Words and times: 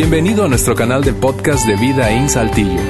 Bienvenido 0.00 0.44
a 0.44 0.48
nuestro 0.48 0.76
canal 0.76 1.02
de 1.02 1.12
podcast 1.12 1.66
de 1.66 1.74
Vida 1.74 2.12
en 2.12 2.28
Saltillo. 2.28 2.80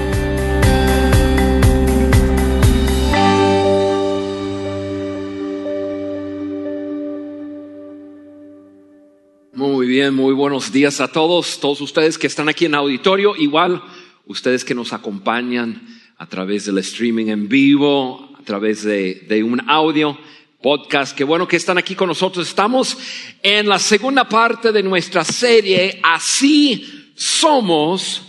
Muy 9.54 9.86
bien, 9.86 10.14
muy 10.14 10.34
buenos 10.34 10.70
días 10.70 11.00
a 11.00 11.08
todos, 11.08 11.58
todos 11.60 11.80
ustedes 11.80 12.18
que 12.18 12.26
están 12.26 12.50
aquí 12.50 12.66
en 12.66 12.74
auditorio, 12.74 13.34
igual 13.36 13.82
ustedes 14.26 14.62
que 14.62 14.74
nos 14.74 14.92
acompañan 14.92 15.80
a 16.18 16.26
través 16.26 16.66
del 16.66 16.76
streaming 16.76 17.28
en 17.28 17.48
vivo, 17.48 18.36
a 18.38 18.42
través 18.44 18.82
de, 18.84 19.24
de 19.26 19.42
un 19.42 19.62
audio 19.66 20.18
podcast. 20.60 21.16
Qué 21.16 21.24
bueno 21.24 21.48
que 21.48 21.56
están 21.56 21.78
aquí 21.78 21.94
con 21.94 22.08
nosotros. 22.08 22.46
Estamos 22.46 22.98
en 23.42 23.66
la 23.66 23.78
segunda 23.78 24.28
parte 24.28 24.72
de 24.72 24.82
nuestra 24.82 25.24
serie, 25.24 26.00
Así 26.02 26.97
somos. 27.18 28.22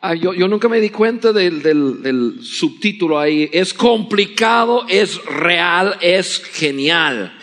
Ah, 0.00 0.14
yo, 0.14 0.32
nunca 0.48 0.68
me 0.68 0.80
di 0.80 0.90
cuenta 0.90 1.32
del, 1.32 2.38
subtítulo 2.42 3.18
ahí. 3.18 3.48
Es 3.52 3.72
complicado, 3.72 4.84
es 4.88 5.24
real, 5.24 5.96
es 6.00 6.44
genial. 6.44 7.36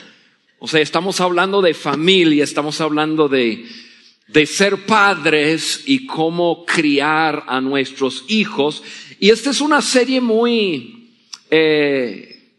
O 0.59 0.67
sea, 0.67 0.79
estamos 0.79 1.19
hablando 1.19 1.61
de 1.61 1.73
familia, 1.73 2.43
estamos 2.43 2.79
hablando 2.81 3.27
de, 3.27 3.65
de 4.27 4.45
ser 4.45 4.85
padres 4.85 5.81
y 5.87 6.05
cómo 6.05 6.63
criar 6.65 7.43
a 7.47 7.59
nuestros 7.61 8.25
hijos. 8.27 8.83
Y 9.19 9.31
esta 9.31 9.49
es 9.49 9.59
una 9.59 9.81
serie 9.81 10.21
muy, 10.21 11.09
eh, 11.49 12.53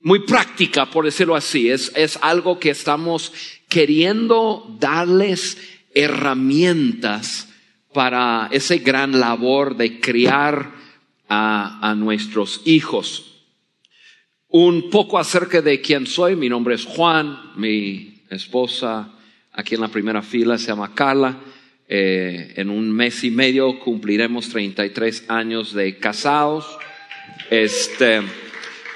muy 0.00 0.26
práctica, 0.26 0.90
por 0.90 1.04
decirlo 1.04 1.36
así. 1.36 1.70
Es, 1.70 1.92
es 1.94 2.18
algo 2.22 2.58
que 2.58 2.70
estamos 2.70 3.32
queriendo 3.68 4.66
darles 4.80 5.56
herramientas 5.94 7.48
para 7.92 8.48
ese 8.52 8.78
gran 8.78 9.18
labor 9.18 9.76
de 9.76 10.00
criar 10.00 10.72
a, 11.28 11.90
a, 11.90 11.94
nuestros 11.94 12.62
hijos. 12.64 13.44
Un 14.48 14.90
poco 14.90 15.18
acerca 15.18 15.62
de 15.62 15.80
quién 15.80 16.06
soy. 16.06 16.36
Mi 16.36 16.48
nombre 16.48 16.74
es 16.74 16.84
Juan. 16.84 17.52
Mi 17.56 18.22
esposa 18.30 19.12
aquí 19.52 19.74
en 19.74 19.80
la 19.82 19.88
primera 19.88 20.22
fila 20.22 20.58
se 20.58 20.68
llama 20.68 20.94
Carla. 20.94 21.38
Eh, 21.88 22.54
en 22.56 22.70
un 22.70 22.90
mes 22.90 23.22
y 23.22 23.30
medio 23.30 23.78
cumpliremos 23.78 24.48
33 24.48 25.26
años 25.28 25.74
de 25.74 25.98
casados. 25.98 26.66
Este, 27.50 28.22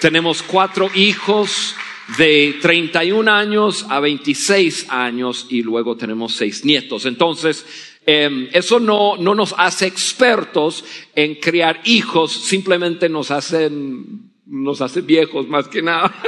tenemos 0.01 0.43
cuatro 0.43 0.89
hijos 0.95 1.75
de 2.19 2.57
31 2.63 3.31
años 3.31 3.85
a 3.89 4.01
26 4.01 4.87
años 4.91 5.47
y 5.51 5.63
luego 5.63 5.97
tenemos 5.97 6.35
seis 6.35 6.65
nietos. 6.65 7.05
Entonces, 7.05 7.67
eh, 8.07 8.49
eso 8.53 8.79
no, 8.79 9.17
no 9.17 9.35
nos 9.35 9.55
hace 9.59 9.87
expertos 9.87 10.85
en 11.15 11.35
criar 11.37 11.81
hijos, 11.85 12.33
simplemente 12.33 13.09
nos 13.09 13.33
hacen, 13.33 14.31
nos 14.47 14.81
hace 14.81 15.01
viejos 15.01 15.49
más 15.49 15.67
que 15.67 15.83
nada. 15.83 16.15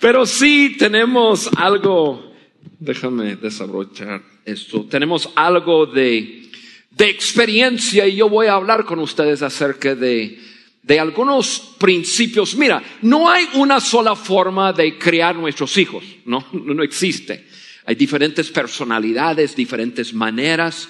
Pero 0.00 0.26
sí 0.26 0.76
tenemos 0.78 1.48
algo, 1.56 2.34
déjame 2.78 3.36
desabrochar 3.36 4.22
esto, 4.44 4.84
tenemos 4.84 5.30
algo 5.34 5.86
de, 5.86 6.50
de 6.90 7.08
experiencia 7.08 8.06
y 8.06 8.16
yo 8.16 8.28
voy 8.28 8.48
a 8.48 8.54
hablar 8.54 8.84
con 8.84 8.98
ustedes 8.98 9.40
acerca 9.40 9.94
de, 9.94 10.38
de 10.84 11.00
algunos 11.00 11.74
principios. 11.78 12.54
Mira, 12.56 12.82
no 13.02 13.28
hay 13.28 13.48
una 13.54 13.80
sola 13.80 14.14
forma 14.14 14.72
de 14.72 14.98
criar 14.98 15.34
nuestros 15.34 15.76
hijos, 15.78 16.04
no, 16.26 16.46
no 16.52 16.82
existe. 16.82 17.46
Hay 17.86 17.94
diferentes 17.94 18.50
personalidades, 18.50 19.56
diferentes 19.56 20.12
maneras, 20.14 20.88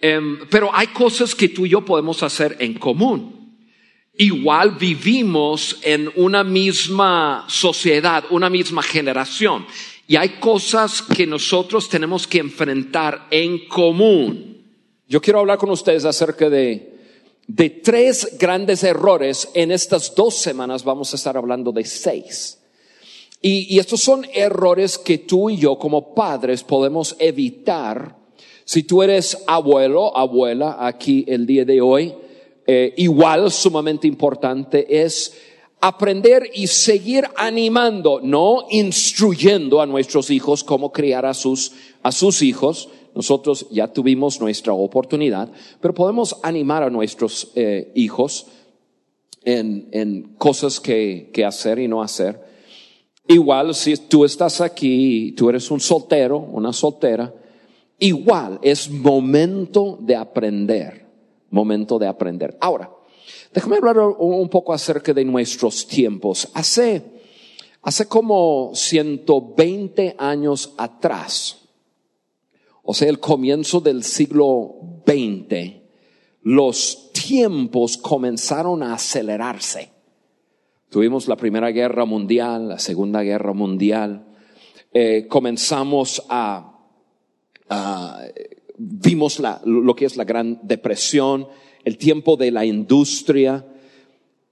eh, 0.00 0.20
pero 0.50 0.70
hay 0.74 0.88
cosas 0.88 1.34
que 1.34 1.48
tú 1.48 1.66
y 1.66 1.70
yo 1.70 1.84
podemos 1.84 2.22
hacer 2.22 2.56
en 2.58 2.74
común. 2.74 3.44
Igual 4.16 4.76
vivimos 4.78 5.78
en 5.82 6.10
una 6.14 6.44
misma 6.44 7.46
sociedad, 7.48 8.24
una 8.30 8.48
misma 8.48 8.82
generación, 8.82 9.66
y 10.06 10.16
hay 10.16 10.38
cosas 10.40 11.02
que 11.02 11.26
nosotros 11.26 11.88
tenemos 11.88 12.26
que 12.26 12.38
enfrentar 12.38 13.26
en 13.30 13.66
común. 13.66 14.62
Yo 15.08 15.20
quiero 15.20 15.40
hablar 15.40 15.58
con 15.58 15.70
ustedes 15.70 16.04
acerca 16.04 16.48
de 16.48 16.93
de 17.46 17.70
tres 17.70 18.36
grandes 18.38 18.82
errores. 18.84 19.48
En 19.54 19.70
estas 19.70 20.14
dos 20.14 20.34
semanas 20.34 20.84
vamos 20.84 21.12
a 21.12 21.16
estar 21.16 21.36
hablando 21.36 21.72
de 21.72 21.84
seis. 21.84 22.58
Y, 23.40 23.74
y, 23.74 23.78
estos 23.78 24.00
son 24.00 24.26
errores 24.32 24.96
que 24.96 25.18
tú 25.18 25.50
y 25.50 25.58
yo 25.58 25.78
como 25.78 26.14
padres 26.14 26.62
podemos 26.62 27.14
evitar. 27.18 28.16
Si 28.64 28.84
tú 28.84 29.02
eres 29.02 29.36
abuelo, 29.46 30.16
abuela, 30.16 30.78
aquí 30.80 31.26
el 31.28 31.46
día 31.46 31.66
de 31.66 31.82
hoy, 31.82 32.14
eh, 32.66 32.94
igual 32.96 33.50
sumamente 33.50 34.06
importante 34.06 35.02
es 35.02 35.34
aprender 35.80 36.48
y 36.54 36.66
seguir 36.66 37.26
animando, 37.36 38.20
no 38.22 38.64
instruyendo 38.70 39.82
a 39.82 39.86
nuestros 39.86 40.30
hijos 40.30 40.64
cómo 40.64 40.90
criar 40.90 41.26
a 41.26 41.34
sus, 41.34 41.72
a 42.02 42.10
sus 42.10 42.40
hijos, 42.40 42.88
nosotros 43.14 43.66
ya 43.70 43.92
tuvimos 43.92 44.40
nuestra 44.40 44.72
oportunidad, 44.72 45.50
pero 45.80 45.94
podemos 45.94 46.36
animar 46.42 46.82
a 46.82 46.90
nuestros 46.90 47.52
eh, 47.54 47.92
hijos 47.94 48.46
en, 49.44 49.88
en 49.92 50.34
cosas 50.36 50.80
que, 50.80 51.30
que, 51.32 51.44
hacer 51.44 51.78
y 51.78 51.88
no 51.88 52.02
hacer. 52.02 52.40
Igual 53.28 53.74
si 53.74 53.96
tú 53.96 54.24
estás 54.24 54.60
aquí, 54.60 55.32
tú 55.32 55.48
eres 55.48 55.70
un 55.70 55.80
soltero, 55.80 56.38
una 56.38 56.72
soltera, 56.72 57.32
igual 57.98 58.58
es 58.62 58.90
momento 58.90 59.98
de 60.00 60.16
aprender, 60.16 61.06
momento 61.50 61.98
de 61.98 62.06
aprender. 62.06 62.56
Ahora, 62.60 62.90
déjame 63.52 63.76
hablar 63.76 63.98
un 63.98 64.48
poco 64.48 64.72
acerca 64.72 65.14
de 65.14 65.24
nuestros 65.24 65.86
tiempos. 65.86 66.48
Hace, 66.54 67.02
hace 67.82 68.06
como 68.06 68.72
120 68.74 70.16
años 70.18 70.74
atrás, 70.76 71.63
o 72.84 72.94
sea, 72.94 73.08
el 73.08 73.18
comienzo 73.18 73.80
del 73.80 74.04
siglo 74.04 75.02
XX, 75.06 75.72
los 76.42 77.10
tiempos 77.12 77.96
comenzaron 77.96 78.82
a 78.82 78.94
acelerarse. 78.94 79.90
Tuvimos 80.90 81.26
la 81.26 81.36
Primera 81.36 81.70
Guerra 81.70 82.04
Mundial, 82.04 82.68
la 82.68 82.78
Segunda 82.78 83.22
Guerra 83.22 83.54
Mundial, 83.54 84.26
eh, 84.92 85.26
comenzamos 85.28 86.22
a, 86.28 86.78
a 87.68 88.20
vimos 88.76 89.40
la, 89.40 89.60
lo 89.64 89.94
que 89.96 90.04
es 90.04 90.16
la 90.16 90.24
Gran 90.24 90.60
Depresión, 90.62 91.48
el 91.84 91.98
tiempo 91.98 92.36
de 92.36 92.50
la 92.50 92.64
industria, 92.64 93.64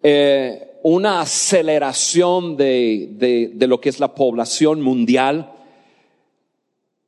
eh, 0.03 0.79
una 0.83 1.21
aceleración 1.21 2.57
de, 2.57 3.11
de, 3.13 3.53
de 3.55 3.67
lo 3.67 3.81
que 3.81 3.89
es 3.89 4.01
la 4.01 4.15
población 4.15 4.81
mundial, 4.81 5.53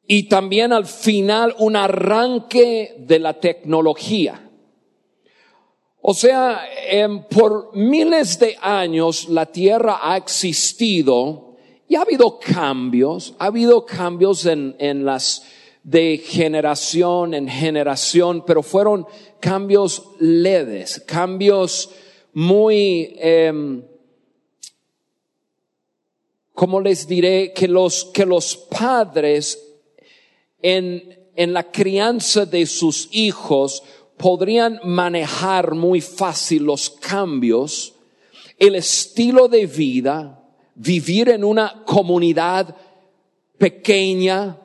y 0.06 0.24
también 0.28 0.72
al 0.72 0.86
final 0.86 1.54
un 1.58 1.76
arranque 1.76 2.94
de 2.98 3.18
la 3.18 3.34
tecnología. 3.40 4.50
O 6.00 6.12
sea, 6.12 6.62
por 7.30 7.74
miles 7.74 8.38
de 8.38 8.56
años 8.60 9.28
la 9.28 9.46
Tierra 9.46 10.00
ha 10.02 10.16
existido 10.16 11.56
y 11.88 11.96
ha 11.96 12.02
habido 12.02 12.38
cambios, 12.38 13.34
ha 13.38 13.46
habido 13.46 13.86
cambios 13.86 14.44
en, 14.44 14.76
en 14.78 15.04
las 15.04 15.42
de 15.84 16.16
generación 16.16 17.34
en 17.34 17.46
generación, 17.46 18.42
pero 18.44 18.62
fueron 18.62 19.06
cambios 19.38 20.02
leves, 20.18 21.00
cambios 21.06 21.90
muy, 22.32 23.14
eh, 23.18 23.82
como 26.54 26.80
les 26.80 27.06
diré, 27.06 27.52
que 27.52 27.68
los, 27.68 28.06
que 28.06 28.24
los 28.24 28.56
padres 28.56 29.63
en, 30.64 31.28
en 31.36 31.52
la 31.52 31.70
crianza 31.70 32.46
de 32.46 32.64
sus 32.64 33.10
hijos 33.12 33.82
podrían 34.16 34.80
manejar 34.82 35.74
muy 35.74 36.00
fácil 36.00 36.64
los 36.64 36.88
cambios, 36.88 37.92
el 38.58 38.74
estilo 38.74 39.46
de 39.46 39.66
vida, 39.66 40.42
vivir 40.74 41.28
en 41.28 41.44
una 41.44 41.82
comunidad 41.84 42.74
pequeña, 43.58 44.56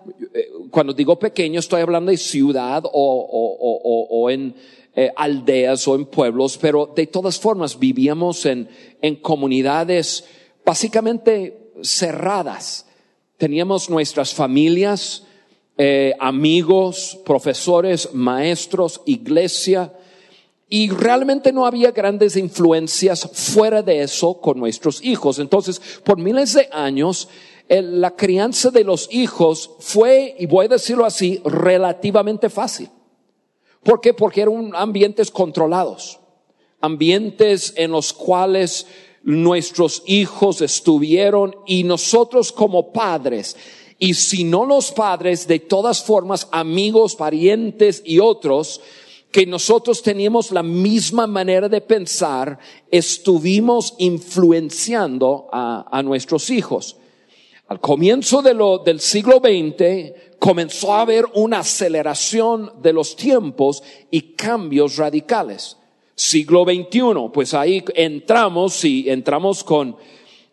cuando 0.71 0.93
digo 0.93 1.19
pequeño 1.19 1.59
estoy 1.59 1.81
hablando 1.81 2.11
de 2.11 2.17
ciudad 2.17 2.85
o, 2.85 2.91
o, 2.91 3.67
o, 3.81 4.21
o 4.21 4.29
en 4.29 4.55
eh, 4.95 5.11
aldeas 5.17 5.85
o 5.89 5.95
en 5.95 6.05
pueblos, 6.05 6.57
pero 6.57 6.93
de 6.95 7.07
todas 7.07 7.37
formas 7.37 7.77
vivíamos 7.77 8.45
en, 8.45 8.69
en 9.01 9.17
comunidades 9.17 10.23
básicamente 10.63 11.73
cerradas. 11.83 12.85
Teníamos 13.37 13.89
nuestras 13.89 14.33
familias, 14.33 15.25
eh, 15.81 16.13
amigos, 16.19 17.17
profesores, 17.25 18.09
maestros, 18.13 19.01
iglesia, 19.05 19.93
y 20.67 20.89
realmente 20.89 21.53
no 21.53 21.65
había 21.65 21.91
grandes 21.91 22.35
influencias 22.35 23.27
fuera 23.33 23.81
de 23.81 24.01
eso 24.03 24.41
con 24.41 24.59
nuestros 24.59 25.01
hijos. 25.01 25.39
Entonces, 25.39 25.81
por 26.03 26.17
miles 26.17 26.53
de 26.53 26.67
años, 26.73 27.29
el- 27.69 28.01
la 28.01 28.15
crianza 28.15 28.69
de 28.71 28.83
los 28.83 29.07
hijos 29.09 29.71
fue, 29.79 30.35
y 30.37 30.45
voy 30.47 30.65
a 30.65 30.69
decirlo 30.69 31.05
así, 31.05 31.41
relativamente 31.45 32.49
fácil. 32.49 32.89
¿Por 33.81 34.01
qué? 34.01 34.13
Porque 34.13 34.41
eran 34.41 34.71
ambientes 34.75 35.31
controlados, 35.31 36.19
ambientes 36.81 37.73
en 37.77 37.91
los 37.91 38.11
cuales 38.11 38.85
nuestros 39.23 40.03
hijos 40.05 40.61
estuvieron 40.61 41.55
y 41.65 41.83
nosotros 41.83 42.51
como 42.51 42.91
padres, 42.91 43.55
y 43.99 44.13
si 44.13 44.45
no 44.45 44.65
los 44.65 44.93
padres, 44.93 45.45
de 45.45 45.59
todas 45.59 46.01
formas, 46.01 46.47
amigos, 46.51 47.17
parientes 47.17 48.01
y 48.05 48.19
otros, 48.19 48.79
que 49.29 49.45
nosotros 49.45 50.01
teníamos 50.01 50.51
la 50.51 50.63
misma 50.63 51.27
manera 51.27 51.67
de 51.67 51.81
pensar, 51.81 52.57
estuvimos 52.89 53.93
influenciando 53.99 55.49
a, 55.51 56.01
nuestros 56.03 56.49
hijos. 56.49 56.95
Al 57.67 57.79
comienzo 57.81 58.41
del 58.41 58.99
siglo 59.01 59.39
XX 59.39 60.39
comenzó 60.39 60.93
a 60.93 61.01
haber 61.01 61.25
una 61.35 61.59
aceleración 61.59 62.71
de 62.81 62.93
los 62.93 63.15
tiempos 63.17 63.83
y 64.09 64.33
cambios 64.33 64.95
radicales. 64.95 65.77
Siglo 66.15 66.63
XXI, 66.63 67.29
pues 67.31 67.53
ahí 67.53 67.83
entramos 67.95 68.83
y 68.83 69.09
entramos 69.09 69.63
con 69.63 69.97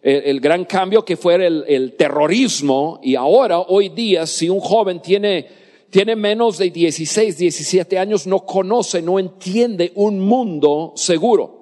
el, 0.06 0.40
gran 0.40 0.64
cambio 0.66 1.04
que 1.04 1.16
fue 1.16 1.34
el, 1.34 1.64
el 1.66 1.96
terrorismo 1.96 3.00
y 3.02 3.16
ahora, 3.16 3.58
hoy 3.58 3.88
día, 3.88 4.24
si 4.24 4.48
un 4.48 4.60
joven 4.60 5.02
tiene, 5.02 5.48
tiene 5.90 6.14
menos 6.14 6.58
de 6.58 6.70
16, 6.70 7.36
17 7.36 7.98
años, 7.98 8.24
no 8.24 8.46
conoce, 8.46 9.02
no 9.02 9.18
entiende 9.18 9.90
un 9.96 10.20
mundo 10.20 10.92
seguro 10.94 11.56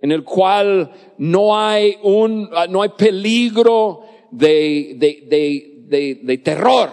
en 0.00 0.10
el 0.10 0.24
cual 0.24 0.90
no 1.18 1.58
hay 1.58 1.98
un, 2.02 2.48
no 2.70 2.80
hay 2.80 2.88
peligro 2.96 4.04
de, 4.30 4.94
de, 4.96 5.26
de, 5.28 5.74
de, 5.86 6.20
de 6.22 6.38
terror. 6.38 6.90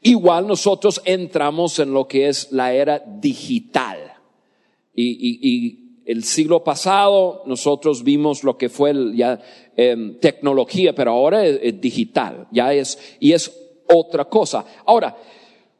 Igual 0.00 0.46
nosotros 0.46 1.02
entramos 1.04 1.78
en 1.80 1.92
lo 1.92 2.08
que 2.08 2.28
es 2.28 2.50
la 2.50 2.72
era 2.72 2.98
digital. 2.98 4.14
Y, 4.94 5.10
y, 5.10 5.38
y 5.42 5.83
el 6.06 6.24
siglo 6.24 6.62
pasado 6.62 7.42
nosotros 7.46 8.04
vimos 8.04 8.44
lo 8.44 8.58
que 8.58 8.68
fue 8.68 8.90
el, 8.90 9.16
ya 9.16 9.40
em, 9.76 10.18
tecnología, 10.18 10.94
pero 10.94 11.12
ahora 11.12 11.46
es, 11.46 11.80
digital, 11.80 12.46
ya 12.50 12.72
es, 12.72 12.98
y 13.20 13.32
es 13.32 13.50
otra 13.88 14.26
cosa. 14.26 14.64
Ahora, 14.84 15.16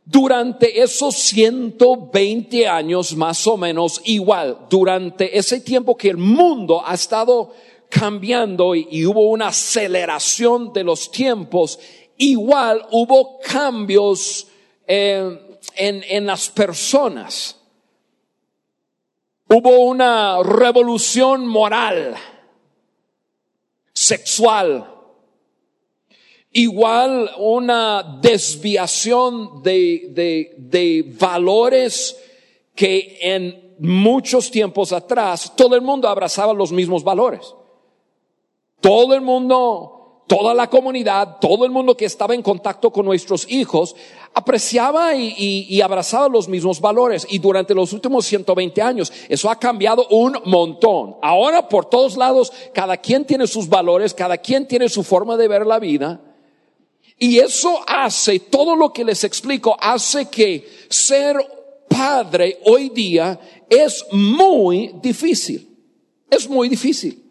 durante 0.05 0.83
esos 0.83 1.15
120 1.15 2.67
años 2.67 3.17
más 3.17 3.47
o 3.47 3.57
menos, 3.57 4.01
igual, 4.05 4.67
durante 4.71 5.37
ese 5.37 5.61
tiempo 5.61 5.97
que 5.97 6.11
el 6.11 6.19
mundo 6.19 6.83
ha 6.85 6.95
estado 6.95 7.53
cambiando 7.89 8.75
y, 8.75 9.05
hubo 9.07 9.29
una 9.29 9.49
aceleración 9.49 10.73
de 10.73 10.85
los 10.85 11.11
tiempos, 11.11 11.79
igual 12.17 12.87
hubo 12.91 13.39
cambios 13.41 14.49
eh, 14.87 15.39
en, 15.77 16.03
en 16.09 16.27
las 16.27 16.49
personas. 16.49 17.61
Hubo 19.57 19.85
una 19.85 20.43
revolución 20.43 21.47
moral, 21.47 22.17
sexual, 23.93 24.93
igual 26.51 27.31
una 27.39 28.19
desviación 28.21 29.63
de, 29.63 30.09
de, 30.11 30.55
de 30.59 31.05
valores 31.21 32.21
que 32.75 33.17
en 33.21 33.77
muchos 33.79 34.51
tiempos 34.51 34.93
atrás 34.93 35.53
todo 35.55 35.77
el 35.77 35.83
mundo 35.83 36.09
abrazaba 36.09 36.53
los 36.53 36.73
mismos 36.73 37.05
valores. 37.05 37.55
Todo 38.81 39.15
el 39.15 39.21
mundo, 39.21 40.25
toda 40.27 40.53
la 40.53 40.69
comunidad, 40.69 41.39
todo 41.41 41.65
el 41.65 41.71
mundo 41.71 41.97
que 41.97 42.07
estaba 42.07 42.35
en 42.35 42.43
contacto 42.43 42.91
con 42.91 43.07
nuestros 43.07 43.49
hijos, 43.49 43.95
apreciaba 44.35 45.15
y, 45.15 45.81
abrazaba 45.81 46.29
los 46.29 46.49
mismos 46.49 46.81
valores. 46.81 47.27
Y 47.31 47.39
durante 47.39 47.75
los 47.75 47.93
últimos 47.93 48.27
120 48.27 48.83
años, 48.83 49.13
eso 49.29 49.49
ha 49.49 49.59
cambiado 49.59 50.07
un 50.09 50.37
montón. 50.45 51.17
Ahora, 51.23 51.69
por 51.69 51.87
todos 51.87 52.17
lados, 52.17 52.53
cada 52.75 52.97
quien 52.97 53.25
tiene 53.25 53.47
sus 53.47 53.69
valores, 53.69 54.13
cada 54.13 54.37
quien 54.37 54.67
tiene 54.67 54.89
su 54.89 55.03
forma 55.05 55.37
de 55.37 55.49
ver 55.49 55.67
la 55.67 55.79
vida. 55.79 56.21
Y 57.19 57.39
eso 57.39 57.79
hace, 57.87 58.41
todo 58.41 58.75
lo 58.75 58.93
que 58.93 59.05
les 59.05 59.23
explico, 59.23 59.77
hace 59.81 60.27
que 60.27 60.69
ser 60.89 61.37
padre 61.89 62.59
hoy 62.65 62.89
día 62.89 63.39
es 63.71 64.05
muy 64.11 64.95
difícil. 65.01 65.71
Es 66.29 66.49
muy 66.49 66.69
difícil. 66.69 67.24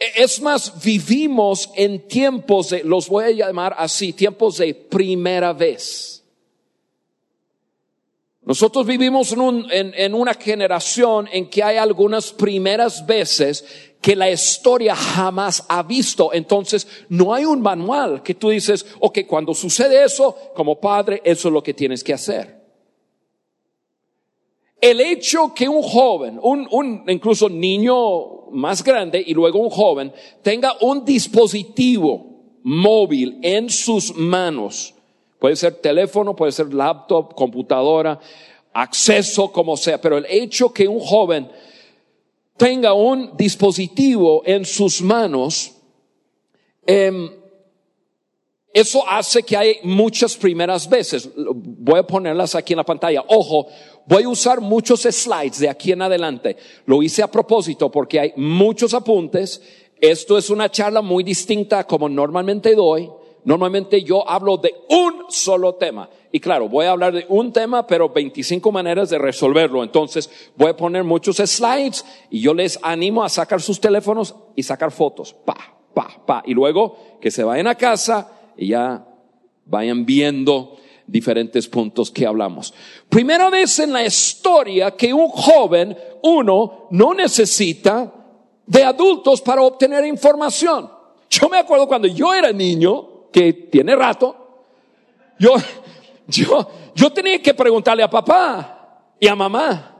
Es 0.00 0.40
más, 0.40 0.82
vivimos 0.82 1.70
en 1.76 2.08
tiempos 2.08 2.70
de, 2.70 2.82
los 2.84 3.06
voy 3.06 3.24
a 3.24 3.30
llamar 3.32 3.74
así, 3.76 4.14
tiempos 4.14 4.56
de 4.56 4.72
primera 4.74 5.52
vez. 5.52 6.24
Nosotros 8.42 8.86
vivimos 8.86 9.32
en, 9.32 9.40
un, 9.42 9.70
en, 9.70 9.92
en, 9.94 10.14
una 10.14 10.32
generación 10.32 11.28
en 11.30 11.50
que 11.50 11.62
hay 11.62 11.76
algunas 11.76 12.32
primeras 12.32 13.04
veces 13.04 13.90
que 14.00 14.16
la 14.16 14.30
historia 14.30 14.96
jamás 14.96 15.66
ha 15.68 15.82
visto. 15.82 16.32
Entonces, 16.32 16.88
no 17.10 17.34
hay 17.34 17.44
un 17.44 17.60
manual 17.60 18.22
que 18.22 18.34
tú 18.34 18.48
dices, 18.48 18.86
ok, 19.00 19.18
cuando 19.28 19.52
sucede 19.52 20.02
eso, 20.02 20.34
como 20.54 20.80
padre, 20.80 21.20
eso 21.24 21.48
es 21.48 21.54
lo 21.54 21.62
que 21.62 21.74
tienes 21.74 22.02
que 22.02 22.14
hacer. 22.14 22.58
El 24.80 25.02
hecho 25.02 25.52
que 25.54 25.68
un 25.68 25.82
joven, 25.82 26.40
un, 26.42 26.66
un 26.70 27.04
incluso 27.06 27.50
niño 27.50 28.39
más 28.52 28.82
grande 28.84 29.22
y 29.24 29.34
luego 29.34 29.58
un 29.58 29.70
joven, 29.70 30.12
tenga 30.42 30.74
un 30.80 31.04
dispositivo 31.04 32.26
móvil 32.62 33.38
en 33.42 33.70
sus 33.70 34.14
manos, 34.14 34.94
puede 35.38 35.56
ser 35.56 35.74
teléfono, 35.74 36.36
puede 36.36 36.52
ser 36.52 36.72
laptop, 36.74 37.34
computadora, 37.34 38.20
acceso 38.72 39.50
como 39.50 39.76
sea, 39.76 40.00
pero 40.00 40.18
el 40.18 40.26
hecho 40.28 40.72
que 40.72 40.86
un 40.86 41.00
joven 41.00 41.50
tenga 42.56 42.92
un 42.92 43.36
dispositivo 43.36 44.42
en 44.44 44.64
sus 44.64 45.00
manos, 45.00 45.72
eh, 46.86 47.39
eso 48.72 49.02
hace 49.08 49.42
que 49.42 49.56
hay 49.56 49.76
muchas 49.82 50.36
primeras 50.36 50.88
veces. 50.88 51.28
Voy 51.34 51.98
a 51.98 52.06
ponerlas 52.06 52.54
aquí 52.54 52.72
en 52.72 52.78
la 52.78 52.84
pantalla. 52.84 53.24
Ojo, 53.26 53.66
voy 54.06 54.22
a 54.22 54.28
usar 54.28 54.60
muchos 54.60 55.02
slides 55.02 55.58
de 55.58 55.68
aquí 55.68 55.90
en 55.90 56.02
adelante. 56.02 56.56
Lo 56.86 57.02
hice 57.02 57.22
a 57.22 57.30
propósito 57.30 57.90
porque 57.90 58.20
hay 58.20 58.32
muchos 58.36 58.94
apuntes. 58.94 59.60
Esto 60.00 60.38
es 60.38 60.50
una 60.50 60.70
charla 60.70 61.02
muy 61.02 61.24
distinta 61.24 61.84
como 61.84 62.08
normalmente 62.08 62.74
doy. 62.76 63.10
Normalmente 63.42 64.02
yo 64.04 64.28
hablo 64.28 64.56
de 64.58 64.72
un 64.88 65.24
solo 65.30 65.74
tema. 65.74 66.08
Y 66.30 66.38
claro, 66.38 66.68
voy 66.68 66.86
a 66.86 66.92
hablar 66.92 67.12
de 67.12 67.26
un 67.28 67.52
tema, 67.52 67.86
pero 67.88 68.10
25 68.10 68.70
maneras 68.70 69.10
de 69.10 69.18
resolverlo. 69.18 69.82
Entonces 69.82 70.30
voy 70.54 70.70
a 70.70 70.76
poner 70.76 71.02
muchos 71.02 71.38
slides 71.38 72.04
y 72.30 72.40
yo 72.40 72.54
les 72.54 72.78
animo 72.82 73.24
a 73.24 73.28
sacar 73.28 73.60
sus 73.60 73.80
teléfonos 73.80 74.36
y 74.54 74.62
sacar 74.62 74.92
fotos. 74.92 75.34
Pa, 75.44 75.56
pa, 75.92 76.22
pa. 76.24 76.42
Y 76.46 76.54
luego 76.54 77.18
que 77.20 77.32
se 77.32 77.42
vayan 77.42 77.66
a 77.66 77.74
casa 77.74 78.36
y 78.60 78.68
ya 78.68 79.04
vayan 79.64 80.04
viendo 80.04 80.76
diferentes 81.06 81.66
puntos 81.66 82.10
que 82.10 82.26
hablamos. 82.26 82.72
Primera 83.08 83.48
vez 83.48 83.78
en 83.78 83.92
la 83.92 84.04
historia 84.04 84.92
que 84.92 85.12
un 85.12 85.28
joven, 85.28 85.96
uno, 86.22 86.86
no 86.90 87.14
necesita 87.14 88.12
de 88.66 88.84
adultos 88.84 89.40
para 89.40 89.62
obtener 89.62 90.04
información. 90.04 90.90
Yo 91.30 91.48
me 91.48 91.58
acuerdo 91.58 91.88
cuando 91.88 92.06
yo 92.06 92.34
era 92.34 92.52
niño, 92.52 93.30
que 93.32 93.52
tiene 93.52 93.96
rato, 93.96 94.36
yo, 95.38 95.54
yo, 96.28 96.70
yo 96.94 97.10
tenía 97.12 97.40
que 97.40 97.54
preguntarle 97.54 98.02
a 98.02 98.10
papá 98.10 99.06
y 99.18 99.26
a 99.26 99.34
mamá. 99.34 99.96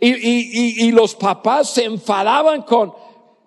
Y, 0.00 0.08
y, 0.08 0.50
y, 0.52 0.88
y 0.88 0.92
los 0.92 1.14
papás 1.14 1.70
se 1.70 1.84
enfadaban 1.84 2.62
con, 2.62 2.92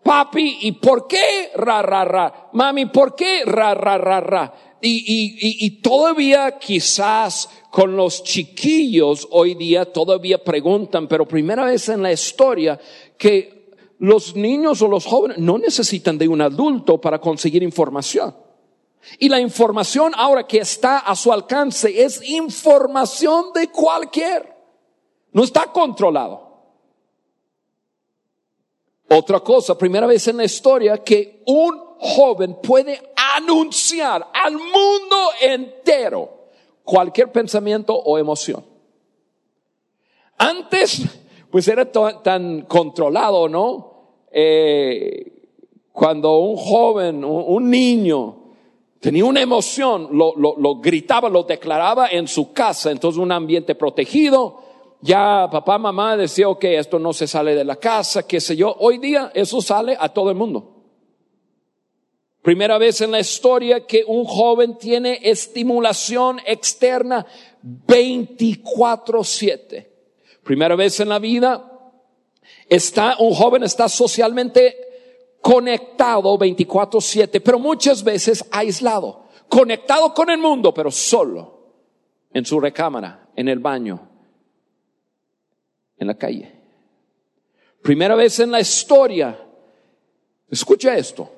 papi, 0.09 0.57
¿y 0.61 0.71
por 0.71 1.05
qué 1.05 1.51
ra, 1.53 1.83
ra, 1.83 2.03
ra? 2.03 2.49
Mami, 2.53 2.87
¿por 2.87 3.13
qué 3.13 3.43
ra, 3.45 3.75
ra, 3.75 3.95
ra, 3.99 4.19
ra? 4.19 4.53
Y, 4.81 4.89
y, 4.89 5.65
y, 5.67 5.81
todavía 5.81 6.57
quizás 6.57 7.47
con 7.69 7.95
los 7.95 8.23
chiquillos 8.23 9.27
hoy 9.29 9.53
día 9.53 9.93
todavía 9.93 10.43
preguntan, 10.43 11.07
pero 11.07 11.27
primera 11.27 11.65
vez 11.65 11.89
en 11.89 12.01
la 12.01 12.11
historia 12.11 12.79
que 13.19 13.69
los 13.99 14.35
niños 14.35 14.81
o 14.81 14.87
los 14.87 15.05
jóvenes 15.05 15.37
no 15.37 15.59
necesitan 15.59 16.17
de 16.17 16.27
un 16.27 16.41
adulto 16.41 16.99
para 16.99 17.21
conseguir 17.21 17.61
información. 17.61 18.35
Y 19.19 19.29
la 19.29 19.39
información 19.39 20.13
ahora 20.15 20.47
que 20.47 20.57
está 20.57 20.99
a 20.99 21.15
su 21.15 21.31
alcance 21.31 22.01
es 22.01 22.27
información 22.27 23.53
de 23.53 23.67
cualquier. 23.67 24.55
No 25.33 25.43
está 25.43 25.65
controlado. 25.71 26.48
Otra 29.11 29.39
cosa, 29.39 29.75
primera 29.75 30.05
vez 30.05 30.27
en 30.27 30.37
la 30.37 30.43
historia 30.43 30.97
que 30.99 31.41
un 31.47 31.79
joven 31.99 32.57
puede 32.61 33.11
anunciar 33.35 34.29
al 34.31 34.53
mundo 34.53 35.17
entero 35.41 36.29
cualquier 36.83 37.31
pensamiento 37.31 37.95
o 37.95 38.19
emoción. 38.19 38.63
Antes, 40.37 41.01
pues 41.49 41.67
era 41.67 41.91
tan 41.91 42.61
controlado, 42.61 43.49
¿no? 43.49 44.25
Eh, 44.31 45.33
cuando 45.91 46.37
un 46.39 46.55
joven, 46.55 47.25
un, 47.25 47.69
niño, 47.69 48.37
tenía 48.99 49.25
una 49.25 49.41
emoción, 49.41 50.09
lo, 50.11 50.35
lo 50.37 50.75
gritaba, 50.75 51.29
lo 51.29 51.43
declaraba 51.43 52.09
en 52.09 52.27
su 52.27 52.53
casa, 52.53 52.91
entonces 52.91 53.19
un 53.19 53.31
ambiente 53.31 53.73
protegido, 53.73 54.68
ya 55.01 55.47
papá, 55.49 55.77
mamá 55.77 56.17
decía, 56.17 56.49
ok, 56.49 56.65
esto 56.65 56.99
no 56.99 57.13
se 57.13 57.25
sale 57.27 57.55
de 57.55 57.63
la 57.63 57.77
casa, 57.77 58.27
qué 58.27 58.41
sé 58.41 58.55
yo. 58.55 58.75
Hoy 58.79 58.97
día 58.97 59.31
eso 59.33 59.61
sale 59.61 59.95
a 59.99 60.09
todo 60.09 60.29
el 60.29 60.35
mundo. 60.35 60.75
Primera 62.41 62.77
vez 62.77 63.01
en 63.01 63.11
la 63.11 63.19
historia 63.19 63.85
que 63.85 64.03
un 64.05 64.23
joven 64.25 64.77
tiene 64.77 65.19
estimulación 65.23 66.39
externa 66.45 67.25
24/7. 67.63 69.89
Primera 70.43 70.75
vez 70.75 70.99
en 70.99 71.09
la 71.09 71.19
vida 71.19 71.65
está 72.67 73.17
un 73.19 73.33
joven 73.33 73.63
está 73.63 73.89
socialmente 73.89 74.75
conectado 75.41 76.37
24/7, 76.37 77.41
pero 77.41 77.59
muchas 77.59 78.03
veces 78.03 78.45
aislado, 78.51 79.23
conectado 79.47 80.13
con 80.13 80.29
el 80.29 80.39
mundo, 80.39 80.73
pero 80.73 80.91
solo 80.91 81.59
en 82.33 82.45
su 82.45 82.59
recámara, 82.59 83.29
en 83.35 83.47
el 83.47 83.59
baño, 83.59 84.08
en 85.99 86.07
la 86.07 86.15
calle. 86.15 86.51
Primera 87.81 88.15
vez 88.15 88.39
en 88.39 88.51
la 88.51 88.59
historia, 88.59 89.39
escucha 90.49 90.97
esto, 90.97 91.29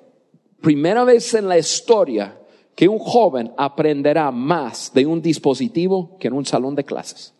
primera 0.62 1.03
vez 1.03 1.34
en 1.34 1.48
la 1.48 1.58
historia 1.58 2.38
que 2.75 2.88
un 2.88 3.00
joven 3.00 3.53
aprenderá 3.58 4.32
más 4.32 4.94
de 4.94 5.06
un 5.06 5.22
dispositivo 5.22 6.18
que 6.20 6.27
en 6.27 6.34
un 6.34 6.46
salón 6.46 6.75
de 6.75 6.86
clases. 6.86 7.34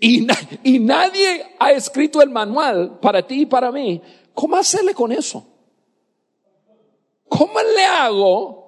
Y, 0.00 0.20
nadie 0.80 1.56
ha 1.58 1.72
escrito 1.72 2.22
el 2.22 2.30
manual 2.30 2.98
para 3.00 3.26
ti 3.26 3.42
y 3.42 3.46
para 3.46 3.72
mí. 3.72 4.00
¿Cómo 4.32 4.56
hacerle 4.56 4.94
con 4.94 5.10
eso? 5.10 5.44
¿Cómo 7.28 7.60
le 7.60 7.84
hago 7.84 8.58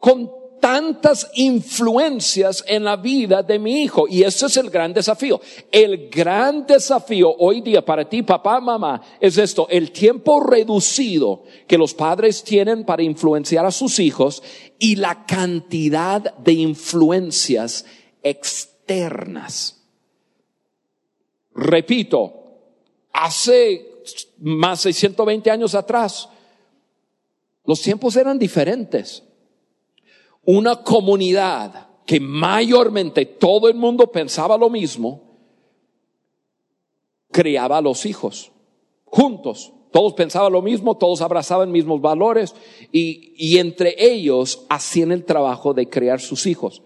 con 0.00 0.37
tantas 0.60 1.30
influencias 1.34 2.64
en 2.66 2.84
la 2.84 2.96
vida 2.96 3.42
de 3.42 3.58
mi 3.58 3.82
hijo. 3.82 4.06
Y 4.08 4.22
ese 4.22 4.46
es 4.46 4.56
el 4.56 4.70
gran 4.70 4.92
desafío. 4.92 5.40
El 5.70 6.08
gran 6.08 6.66
desafío 6.66 7.34
hoy 7.38 7.60
día 7.60 7.84
para 7.84 8.08
ti, 8.08 8.22
papá, 8.22 8.60
mamá, 8.60 9.00
es 9.20 9.38
esto, 9.38 9.66
el 9.70 9.92
tiempo 9.92 10.40
reducido 10.40 11.44
que 11.66 11.78
los 11.78 11.94
padres 11.94 12.42
tienen 12.42 12.84
para 12.84 13.02
influenciar 13.02 13.66
a 13.66 13.70
sus 13.70 13.98
hijos 13.98 14.42
y 14.78 14.96
la 14.96 15.26
cantidad 15.26 16.34
de 16.38 16.52
influencias 16.52 17.84
externas. 18.22 19.82
Repito, 21.54 22.32
hace 23.12 24.02
más 24.38 24.84
de 24.84 24.92
120 24.92 25.50
años 25.50 25.74
atrás, 25.74 26.28
los 27.64 27.82
tiempos 27.82 28.16
eran 28.16 28.38
diferentes 28.38 29.22
una 30.50 30.82
comunidad 30.82 31.88
que 32.06 32.20
mayormente 32.20 33.26
todo 33.26 33.68
el 33.68 33.74
mundo 33.74 34.10
pensaba 34.10 34.56
lo 34.56 34.70
mismo, 34.70 35.20
criaba 37.30 37.76
a 37.76 37.82
los 37.82 38.06
hijos 38.06 38.50
juntos. 39.04 39.74
Todos 39.92 40.14
pensaban 40.14 40.50
lo 40.50 40.62
mismo, 40.62 40.96
todos 40.96 41.20
abrazaban 41.20 41.70
mismos 41.70 42.00
valores 42.00 42.54
y, 42.92 43.34
y 43.36 43.58
entre 43.58 43.94
ellos 43.98 44.64
hacían 44.70 45.12
el 45.12 45.26
trabajo 45.26 45.74
de 45.74 45.90
crear 45.90 46.18
sus 46.18 46.46
hijos. 46.46 46.80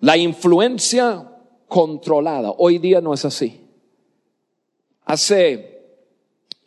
La 0.00 0.16
influencia 0.16 1.30
controlada. 1.68 2.52
Hoy 2.58 2.78
día 2.78 3.00
no 3.00 3.14
es 3.14 3.24
así. 3.24 3.60
Hace 5.04 5.73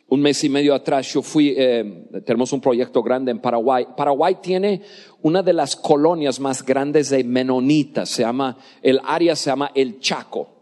un 0.08 0.20
mes 0.20 0.42
y 0.42 0.48
medio 0.48 0.74
atrás 0.74 1.12
yo 1.12 1.22
fui, 1.22 1.54
eh, 1.56 2.04
tenemos 2.24 2.52
un 2.52 2.60
proyecto 2.60 3.02
grande 3.02 3.30
en 3.30 3.40
Paraguay. 3.40 3.86
Paraguay 3.96 4.36
tiene 4.42 4.80
una 5.22 5.42
de 5.42 5.52
las 5.52 5.76
colonias 5.76 6.40
más 6.40 6.64
grandes 6.64 7.10
de 7.10 7.24
menonitas, 7.24 8.08
se 8.08 8.22
llama, 8.22 8.56
el 8.82 9.00
área 9.04 9.36
se 9.36 9.50
llama 9.50 9.70
El 9.74 10.00
Chaco. 10.00 10.54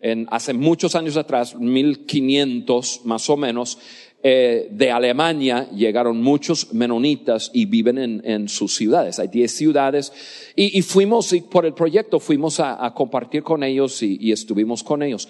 En, 0.00 0.26
hace 0.30 0.52
muchos 0.52 0.94
años 0.94 1.16
atrás, 1.16 1.54
1500 1.54 3.02
más 3.04 3.28
o 3.28 3.36
menos, 3.36 3.78
eh, 4.22 4.68
de 4.70 4.90
Alemania 4.90 5.68
llegaron 5.70 6.22
muchos 6.22 6.72
menonitas 6.72 7.50
y 7.52 7.66
viven 7.66 7.98
en, 7.98 8.22
en 8.24 8.48
sus 8.48 8.74
ciudades. 8.74 9.18
Hay 9.18 9.28
10 9.28 9.52
ciudades 9.52 10.12
y, 10.56 10.78
y, 10.78 10.80
fuimos, 10.80 11.30
y 11.34 11.42
por 11.42 11.66
el 11.66 11.74
proyecto 11.74 12.20
fuimos 12.20 12.58
a, 12.58 12.84
a 12.84 12.94
compartir 12.94 13.42
con 13.42 13.62
ellos 13.62 14.02
y, 14.02 14.16
y 14.18 14.32
estuvimos 14.32 14.82
con 14.82 15.02
ellos. 15.02 15.28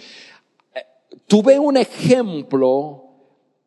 Eh, 0.75 0.81
tuve 1.27 1.59
un 1.59 1.77
ejemplo 1.77 3.04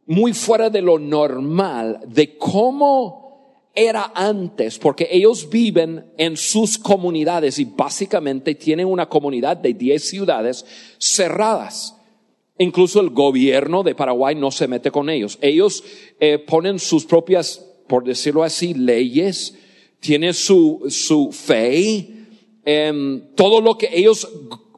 muy 0.07 0.33
fuera 0.33 0.69
de 0.69 0.81
lo 0.81 0.97
normal 0.97 1.99
de 2.07 2.37
cómo 2.37 3.27
era 3.75 4.11
antes, 4.15 4.79
porque 4.79 5.07
ellos 5.11 5.49
viven 5.49 6.05
en 6.17 6.35
sus 6.35 6.79
comunidades 6.79 7.59
y 7.59 7.65
básicamente 7.65 8.55
tienen 8.55 8.87
una 8.87 9.07
comunidad 9.07 9.57
de 9.57 9.73
10 9.73 10.03
ciudades 10.03 10.65
cerradas. 10.97 11.95
Incluso 12.57 12.99
el 13.01 13.11
gobierno 13.11 13.83
de 13.83 13.93
Paraguay 13.93 14.33
no 14.33 14.49
se 14.49 14.67
mete 14.67 14.89
con 14.89 15.11
ellos. 15.11 15.37
Ellos 15.41 15.83
eh, 16.19 16.39
ponen 16.39 16.79
sus 16.79 17.05
propias, 17.05 17.63
por 17.87 18.03
decirlo 18.03 18.43
así, 18.43 18.73
leyes, 18.73 19.55
tienen 19.99 20.33
su, 20.33 20.85
su 20.89 21.31
fe, 21.31 22.09
eh, 22.65 23.21
todo 23.35 23.61
lo 23.61 23.77
que 23.77 23.89
ellos 23.93 24.27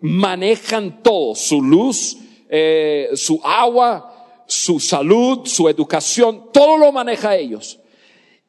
manejan 0.02 1.02
todo, 1.04 1.36
su 1.36 1.62
luz, 1.62 2.18
eh, 2.50 3.10
su 3.14 3.40
agua, 3.44 4.09
su 4.50 4.80
salud, 4.80 5.46
su 5.46 5.70
educación, 5.70 6.50
todo 6.52 6.76
lo 6.78 6.92
maneja 6.92 7.36
ellos. 7.36 7.80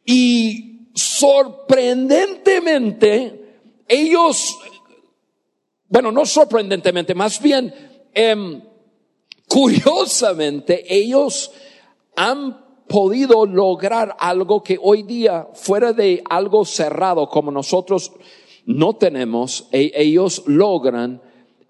Y 0.04 0.88
sorprendentemente, 0.95 3.61
ellos, 3.87 4.59
bueno, 5.88 6.11
no 6.11 6.25
sorprendentemente, 6.25 7.14
más 7.14 7.40
bien, 7.40 7.73
eh, 8.14 8.62
curiosamente, 9.47 10.92
ellos 10.92 11.52
han 12.16 12.64
podido 12.88 13.47
lograr 13.47 14.16
algo 14.19 14.62
que 14.62 14.78
hoy 14.80 15.02
día, 15.02 15.49
fuera 15.54 15.92
de 15.92 16.25
algo 16.28 16.64
cerrado 16.64 17.28
como 17.28 17.52
nosotros 17.52 18.12
no 18.64 18.97
tenemos, 18.97 19.69
e 19.71 19.92
ellos 19.95 20.45
logran 20.47 21.21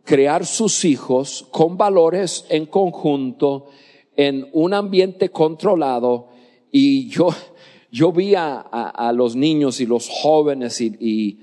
crear 0.04 0.46
sus 0.46 0.84
hijos 0.84 1.46
con 1.50 1.76
valores 1.76 2.46
en 2.48 2.66
conjunto 2.66 3.66
en 4.20 4.50
un 4.52 4.74
ambiente 4.74 5.30
controlado 5.30 6.28
y 6.70 7.08
yo, 7.08 7.30
yo 7.90 8.12
vi 8.12 8.34
a, 8.34 8.60
a, 8.60 9.12
los 9.14 9.34
niños 9.34 9.80
y 9.80 9.86
los 9.86 10.10
jóvenes 10.10 10.78
y, 10.82 10.94
y, 11.00 11.40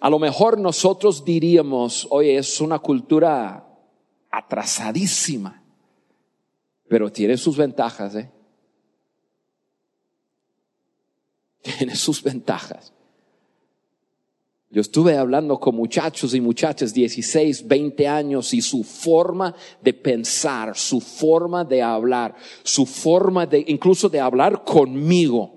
a 0.00 0.10
lo 0.10 0.18
mejor 0.18 0.58
nosotros 0.58 1.24
diríamos, 1.24 2.08
oye, 2.10 2.36
es 2.36 2.60
una 2.60 2.80
cultura 2.80 3.64
atrasadísima, 4.28 5.62
pero 6.88 7.12
tiene 7.12 7.36
sus 7.36 7.56
ventajas, 7.56 8.16
¿eh? 8.16 8.28
Tiene 11.62 11.94
sus 11.94 12.24
ventajas. 12.24 12.92
Yo 14.74 14.80
estuve 14.80 15.16
hablando 15.16 15.60
con 15.60 15.76
muchachos 15.76 16.34
y 16.34 16.40
muchachas 16.40 16.92
16, 16.92 17.68
20 17.68 18.08
años 18.08 18.52
y 18.54 18.60
su 18.60 18.82
forma 18.82 19.54
de 19.80 19.94
pensar, 19.94 20.76
su 20.76 21.00
forma 21.00 21.64
de 21.64 21.80
hablar, 21.80 22.34
su 22.64 22.84
forma 22.84 23.46
de 23.46 23.64
incluso 23.68 24.08
de 24.08 24.18
hablar 24.18 24.64
conmigo, 24.64 25.52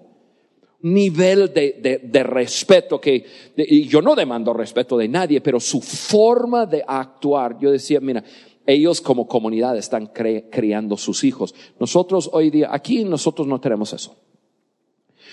nivel 0.83 1.51
de, 1.51 1.79
de, 1.81 2.01
de 2.03 2.23
respeto 2.23 3.01
que 3.01 3.25
y 3.57 3.87
yo 3.87 4.03
no 4.03 4.13
demando 4.13 4.53
respeto 4.53 4.95
de 4.95 5.07
nadie, 5.07 5.41
pero 5.41 5.59
su 5.59 5.81
forma 5.81 6.67
de 6.67 6.83
actuar, 6.87 7.57
yo 7.59 7.71
decía, 7.71 7.99
mira, 7.99 8.23
ellos 8.67 9.01
como 9.01 9.27
comunidad 9.27 9.75
están 9.77 10.05
cre, 10.05 10.47
criando 10.51 10.95
sus 10.95 11.23
hijos. 11.23 11.55
Nosotros 11.79 12.29
hoy 12.33 12.51
día, 12.51 12.69
aquí 12.71 13.03
nosotros 13.03 13.47
no 13.47 13.59
tenemos 13.59 13.93
eso. 13.93 14.15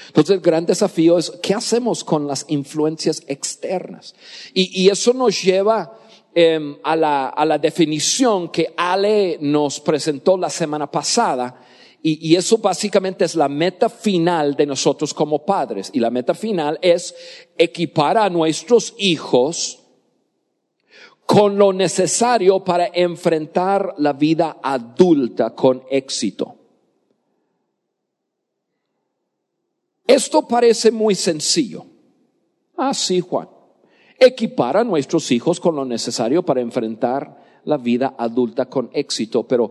Entonces 0.08 0.34
el 0.34 0.40
gran 0.40 0.66
desafío 0.66 1.18
es, 1.18 1.30
¿qué 1.42 1.54
hacemos 1.54 2.04
con 2.04 2.26
las 2.26 2.44
influencias 2.48 3.22
externas? 3.26 4.14
Y, 4.52 4.82
y 4.82 4.88
eso 4.88 5.12
nos 5.12 5.42
lleva 5.42 5.98
eh, 6.34 6.78
a, 6.82 6.96
la, 6.96 7.28
a 7.28 7.44
la 7.44 7.58
definición 7.58 8.48
que 8.48 8.74
Ale 8.76 9.38
nos 9.40 9.80
presentó 9.80 10.36
la 10.36 10.50
semana 10.50 10.90
pasada. 10.90 11.60
Y, 12.02 12.32
y, 12.32 12.36
eso 12.36 12.58
básicamente 12.58 13.24
es 13.24 13.34
la 13.34 13.48
meta 13.48 13.88
final 13.88 14.56
de 14.56 14.66
nosotros 14.66 15.14
como 15.14 15.44
padres. 15.44 15.90
Y 15.94 16.00
la 16.00 16.10
meta 16.10 16.34
final 16.34 16.78
es 16.82 17.14
equipar 17.56 18.18
a 18.18 18.28
nuestros 18.28 18.94
hijos 18.98 19.84
con 21.24 21.56
lo 21.56 21.72
necesario 21.72 22.62
para 22.64 22.90
enfrentar 22.92 23.94
la 23.98 24.12
vida 24.12 24.58
adulta 24.62 25.54
con 25.54 25.84
éxito. 25.90 26.63
Esto 30.06 30.46
parece 30.46 30.90
muy 30.90 31.14
sencillo. 31.14 31.86
Ah, 32.76 32.92
sí, 32.92 33.20
Juan. 33.20 33.48
Equipar 34.18 34.76
a 34.76 34.84
nuestros 34.84 35.30
hijos 35.30 35.58
con 35.58 35.76
lo 35.76 35.84
necesario 35.84 36.42
para 36.42 36.60
enfrentar 36.60 37.60
la 37.64 37.76
vida 37.76 38.14
adulta 38.18 38.66
con 38.66 38.90
éxito. 38.92 39.44
Pero 39.44 39.70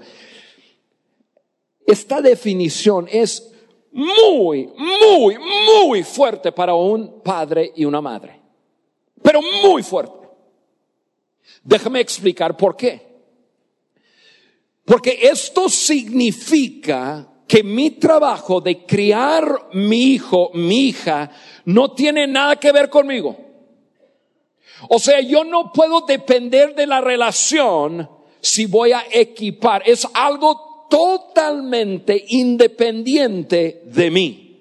esta 1.85 2.21
definición 2.21 3.07
es 3.11 3.51
muy, 3.91 4.69
muy, 4.75 5.37
muy 5.37 6.03
fuerte 6.03 6.51
para 6.51 6.73
un 6.73 7.21
padre 7.21 7.71
y 7.75 7.85
una 7.85 8.01
madre. 8.01 8.41
Pero 9.21 9.39
muy 9.63 9.83
fuerte. 9.83 10.27
Déjame 11.63 11.99
explicar 11.99 12.57
por 12.57 12.75
qué. 12.75 13.13
Porque 14.83 15.19
esto 15.21 15.69
significa 15.69 17.32
que 17.53 17.61
mi 17.61 17.91
trabajo 17.91 18.61
de 18.61 18.83
criar 18.83 19.69
mi 19.73 20.13
hijo, 20.13 20.49
mi 20.55 20.87
hija, 20.87 21.29
no 21.65 21.91
tiene 21.91 22.25
nada 22.25 22.55
que 22.55 22.71
ver 22.71 22.89
conmigo. 22.89 23.37
O 24.89 24.97
sea, 24.97 25.21
yo 25.21 25.43
no 25.43 25.71
puedo 25.71 26.01
depender 26.01 26.73
de 26.73 26.87
la 26.87 26.99
relación 26.99 28.09
si 28.41 28.65
voy 28.65 28.93
a 28.93 29.03
equipar. 29.11 29.83
Es 29.85 30.07
algo 30.15 30.87
totalmente 30.89 32.25
independiente 32.29 33.83
de 33.85 34.09
mí. 34.09 34.59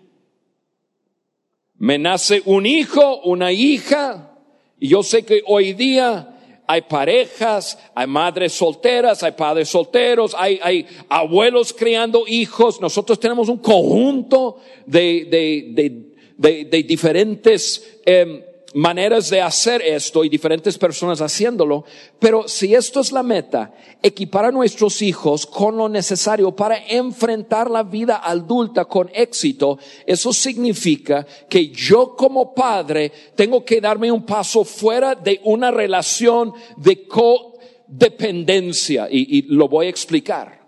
Me 1.79 1.97
nace 1.97 2.43
un 2.45 2.67
hijo, 2.67 3.23
una 3.23 3.53
hija, 3.53 4.35
y 4.79 4.89
yo 4.89 5.03
sé 5.03 5.25
que 5.25 5.43
hoy 5.47 5.73
día 5.73 6.32
hay 6.73 6.81
parejas, 6.81 7.79
hay 7.95 8.07
madres 8.07 8.55
solteras, 8.55 9.23
hay 9.23 9.33
padres 9.33 9.69
solteros, 9.69 10.35
hay, 10.39 10.59
hay 10.63 10.87
abuelos 11.07 11.75
criando 11.75 12.25
hijos. 12.27 12.81
Nosotros 12.81 13.21
tenemos 13.21 13.51
un 13.51 13.59
conjunto 13.59 14.57
de, 14.87 15.27
de, 15.31 16.15
de, 16.39 16.65
de 16.65 16.83
diferentes 16.83 18.01
eh, 18.07 18.52
maneras 18.75 19.31
de 19.31 19.41
hacer 19.41 19.81
esto 19.83 20.25
y 20.25 20.29
diferentes 20.29 20.77
personas 20.79 21.21
haciéndolo, 21.21 21.85
pero 22.19 22.49
si 22.49 22.75
esto 22.75 23.01
es 23.01 23.13
la 23.13 23.23
meta, 23.23 23.73
equipar 24.03 24.47
a 24.47 24.51
nuestros 24.51 25.03
hijos 25.03 25.47
con 25.47 25.77
lo 25.77 25.89
necesario 25.89 26.57
para 26.57 26.85
enfrentar 26.87 27.71
la 27.71 27.83
vida 27.83 28.23
adulta 28.25 28.87
con 28.87 29.11
éxito, 29.15 29.79
eso 30.07 30.33
significa 30.33 31.27
que 31.49 31.69
yo 31.69 32.17
como 32.17 32.55
padre 32.55 33.13
tengo 33.35 33.65
que 33.65 33.81
darme 33.81 34.11
un 34.11 34.25
paso 34.25 34.65
fuera 34.65 35.15
de 35.15 35.41
una 35.45 35.71
relación 35.71 36.53
de 36.77 37.07
codependencia 37.07 39.09
y, 39.11 39.39
y 39.39 39.43
lo 39.43 39.69
voy 39.69 39.87
a 39.87 39.91
explicar. 39.91 40.62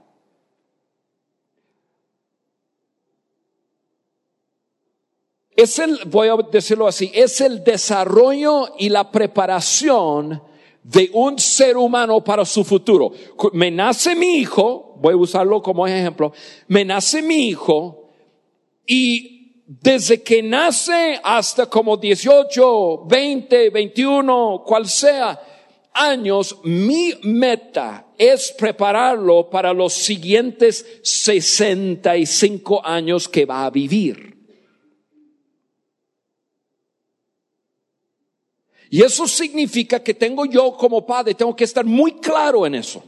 Es 5.57 5.79
el, 5.79 5.99
voy 6.07 6.29
a 6.29 6.37
decirlo 6.51 6.87
así, 6.87 7.11
es 7.15 7.41
el 7.41 7.63
desarrollo 7.63 8.75
y 8.79 8.89
la 8.89 9.11
preparación 9.11 10.43
de 10.83 11.11
un 11.13 11.39
ser 11.39 11.77
humano 11.77 12.23
para 12.23 12.45
su 12.45 12.65
futuro. 12.65 13.13
Me 13.53 13.71
nace 13.71 14.15
mi 14.15 14.37
hijo, 14.37 14.97
voy 15.01 15.15
a 15.15 15.17
usarlo 15.17 15.63
como 15.63 15.87
ejemplo, 15.87 16.33
me 16.69 16.85
nace 16.85 17.23
mi 17.23 17.49
hijo 17.49 18.11
y 18.87 19.63
desde 19.67 20.23
que 20.23 20.43
nace 20.43 21.19
hasta 21.23 21.67
como 21.67 21.97
18, 21.97 23.05
20, 23.07 23.71
21, 23.71 24.63
cual 24.67 24.89
sea, 24.89 25.41
años, 25.95 26.59
mi 26.65 27.13
meta 27.23 28.09
es 28.19 28.53
prepararlo 28.59 29.49
para 29.49 29.73
los 29.73 29.95
siguientes 29.95 30.85
65 31.03 32.85
años 32.85 33.29
que 33.29 33.47
va 33.47 33.65
a 33.65 33.71
vivir. 33.71 34.34
Y 38.95 39.03
eso 39.03 39.27
significa 39.27 40.05
que 40.05 40.15
tengo 40.15 40.45
yo 40.45 40.77
como 40.77 41.05
padre, 41.05 41.35
tengo 41.35 41.57
que 41.57 41.65
estar 41.65 41.85
muy 41.85 42.13
claro 42.13 42.65
en 42.65 42.77
eso. 42.77 43.03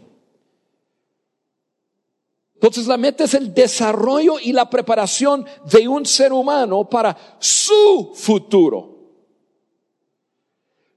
Entonces 2.54 2.88
la 2.88 2.96
meta 2.96 3.22
es 3.22 3.34
el 3.34 3.54
desarrollo 3.54 4.40
y 4.40 4.52
la 4.52 4.68
preparación 4.68 5.46
de 5.70 5.86
un 5.86 6.04
ser 6.04 6.32
humano 6.32 6.90
para 6.90 7.16
su 7.38 8.12
futuro. 8.16 8.96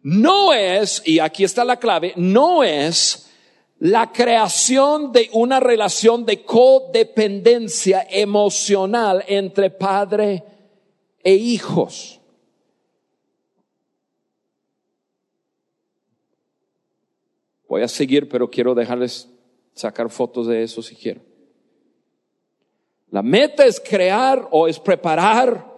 No 0.02 0.54
es, 0.54 1.04
y 1.06 1.20
aquí 1.20 1.44
está 1.44 1.64
la 1.64 1.78
clave, 1.78 2.14
no 2.16 2.64
es 2.64 3.30
la 3.78 4.12
creación 4.12 5.12
de 5.12 5.30
una 5.34 5.60
relación 5.60 6.26
de 6.26 6.44
codependencia 6.44 8.08
emocional 8.10 9.24
entre 9.28 9.70
padre 9.70 10.44
e 11.24 11.36
hijos. 11.36 12.19
Voy 17.70 17.84
a 17.84 17.88
seguir, 17.88 18.28
pero 18.28 18.50
quiero 18.50 18.74
dejarles 18.74 19.30
sacar 19.76 20.10
fotos 20.10 20.48
de 20.48 20.64
eso 20.64 20.82
si 20.82 20.96
quiero. 20.96 21.22
La 23.12 23.22
meta 23.22 23.64
es 23.64 23.80
crear 23.80 24.48
o 24.52 24.68
es 24.68 24.80
preparar 24.80 25.70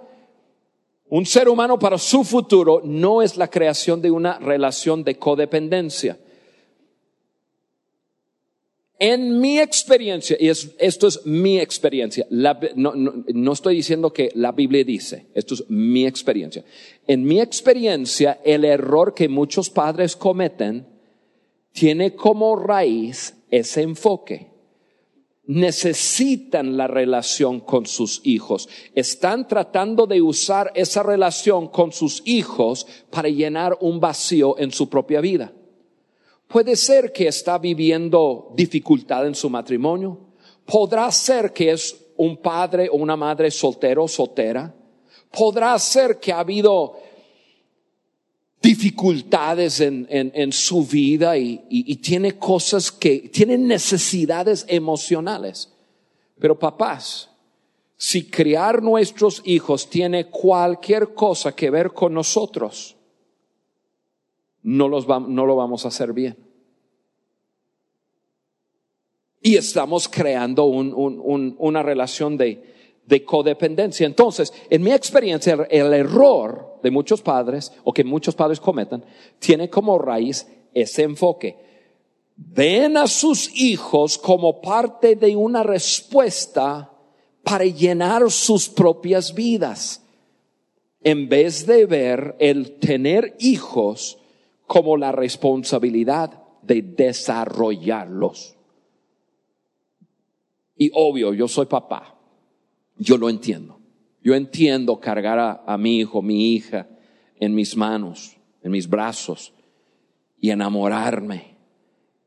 un 1.10 1.26
ser 1.26 1.50
humano 1.50 1.78
para 1.78 1.98
su 1.98 2.24
futuro, 2.24 2.82
no 2.86 3.22
es 3.22 3.36
la 3.36 3.50
creación 3.50 4.02
de 4.02 4.10
una 4.10 4.40
relación 4.40 5.04
de 5.04 5.16
codependencia. 5.16 6.18
En 8.98 9.42
mi 9.42 9.60
experiencia, 9.60 10.38
y 10.40 10.48
esto 10.48 11.08
es 11.08 11.26
mi 11.26 11.60
experiencia, 11.60 12.26
no, 12.30 12.94
no 12.96 13.52
estoy 13.52 13.76
diciendo 13.76 14.14
que 14.14 14.32
la 14.36 14.54
Biblia 14.54 14.86
dice, 14.86 15.26
esto 15.34 15.56
es 15.56 15.70
mi 15.70 16.06
experiencia. 16.06 16.64
En 17.08 17.26
mi 17.26 17.42
experiencia, 17.42 18.40
el 18.46 18.64
error 18.64 19.14
que 19.14 19.28
muchos 19.28 19.70
padres 19.70 20.16
cometen 20.16 20.91
tiene 21.72 22.16
como 22.16 22.56
raíz 22.56 23.36
ese 23.50 23.82
enfoque. 23.82 24.52
Necesitan 25.46 26.78
la 26.78 26.88
relación 26.88 27.60
con 27.60 27.86
sus 27.86 28.22
hijos. 28.24 28.70
Están 28.96 29.48
tratando 29.48 30.08
de 30.08 30.22
usar 30.22 30.72
esa 30.76 31.04
relación 31.04 31.68
con 31.68 31.92
sus 31.92 32.22
hijos 32.26 32.88
para 33.10 33.28
llenar 33.28 33.78
un 33.82 34.00
vacío 34.00 34.58
en 34.58 34.72
su 34.72 34.88
propia 34.88 35.20
vida. 35.20 35.52
Puede 36.48 36.76
ser 36.76 37.12
que 37.12 37.28
está 37.28 37.58
viviendo 37.58 38.52
dificultad 38.56 39.26
en 39.26 39.36
su 39.36 39.50
matrimonio. 39.50 40.20
Podrá 40.66 41.12
ser 41.12 41.54
que 41.54 41.72
es 41.72 41.98
un 42.18 42.38
padre 42.38 42.90
o 42.90 42.96
una 42.98 43.16
madre 43.16 43.50
soltero 43.50 44.04
o 44.04 44.08
soltera. 44.08 44.74
Podrá 45.32 45.78
ser 45.80 46.20
que 46.20 46.32
ha 46.32 46.40
habido 46.40 46.98
dificultades 48.62 49.80
en, 49.80 50.08
en, 50.10 50.52
su 50.52 50.86
vida 50.86 51.36
y, 51.38 51.66
y, 51.70 51.96
tiene 51.96 52.38
cosas 52.38 52.92
que, 52.92 53.30
tiene 53.30 53.58
necesidades 53.58 54.66
emocionales. 54.68 55.74
Pero 56.40 56.60
papás, 56.60 57.30
si 57.98 58.30
criar 58.30 58.84
nuestros 58.84 59.42
hijos 59.46 59.90
tiene 59.90 60.28
cualquier 60.28 61.14
cosa 61.16 61.56
que 61.56 61.72
ver 61.72 61.92
con 61.92 62.14
nosotros, 62.14 62.96
no, 64.62 64.88
los 64.88 65.08
no 65.08 65.46
lo 65.46 65.56
vamos 65.56 65.86
a 65.86 65.88
hacer 65.88 66.14
bien. 66.14 66.38
Y 69.42 69.56
estamos 69.56 70.08
creando 70.08 70.66
un, 70.66 70.94
un, 70.94 71.56
una 71.58 71.82
relación 71.82 72.38
de, 72.38 72.81
de 73.06 73.24
codependencia. 73.26 74.06
Entonces, 74.06 74.54
en 74.70 74.82
mi 74.82 74.92
experiencia, 74.92 75.68
el, 75.70 75.94
error 75.94 76.80
de 76.84 76.92
muchos 76.92 77.22
padres, 77.22 77.72
o 77.84 77.94
que 77.94 78.04
muchos 78.04 78.36
padres 78.36 78.60
cometan, 78.60 79.04
tiene 79.40 79.70
como 79.70 79.98
raíz 79.98 80.48
ese 80.74 81.04
enfoque. 81.04 81.58
Ven 82.36 82.98
a 82.98 83.08
sus 83.08 83.56
hijos 83.56 84.18
como 84.18 84.62
parte 84.62 85.16
de 85.16 85.36
una 85.36 85.64
respuesta 85.64 86.92
para 87.44 87.66
llenar 87.66 88.30
sus 88.32 88.70
propias 88.70 89.34
vidas, 89.34 90.04
en 91.04 91.28
vez 91.28 91.66
de 91.66 91.86
ver 91.86 92.36
el 92.40 92.80
tener 92.80 93.36
hijos 93.40 94.20
como 94.68 94.96
la 94.96 95.12
responsabilidad 95.12 96.44
de 96.62 96.82
desarrollarlos. 96.82 98.56
Y 100.78 100.92
obvio, 100.94 101.34
yo 101.34 101.48
soy 101.48 101.66
papá 101.66 102.21
yo 103.02 103.18
lo 103.18 103.30
entiendo. 103.30 103.80
Yo 104.24 104.36
entiendo 104.36 105.00
cargar 105.00 105.64
a, 105.66 105.78
mi 105.78 105.98
hijo, 105.98 106.22
mi 106.22 106.54
hija 106.54 106.88
en 107.40 107.56
mis 107.56 107.76
manos, 107.76 108.38
en 108.62 108.72
mis 108.72 108.88
brazos 108.88 109.54
y 110.40 110.52
enamorarme 110.52 111.58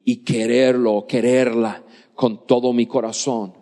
y 0.04 0.16
quererlo, 0.16 1.06
quererla 1.06 1.84
con 2.14 2.44
todo 2.46 2.72
mi 2.72 2.86
corazón. 2.86 3.54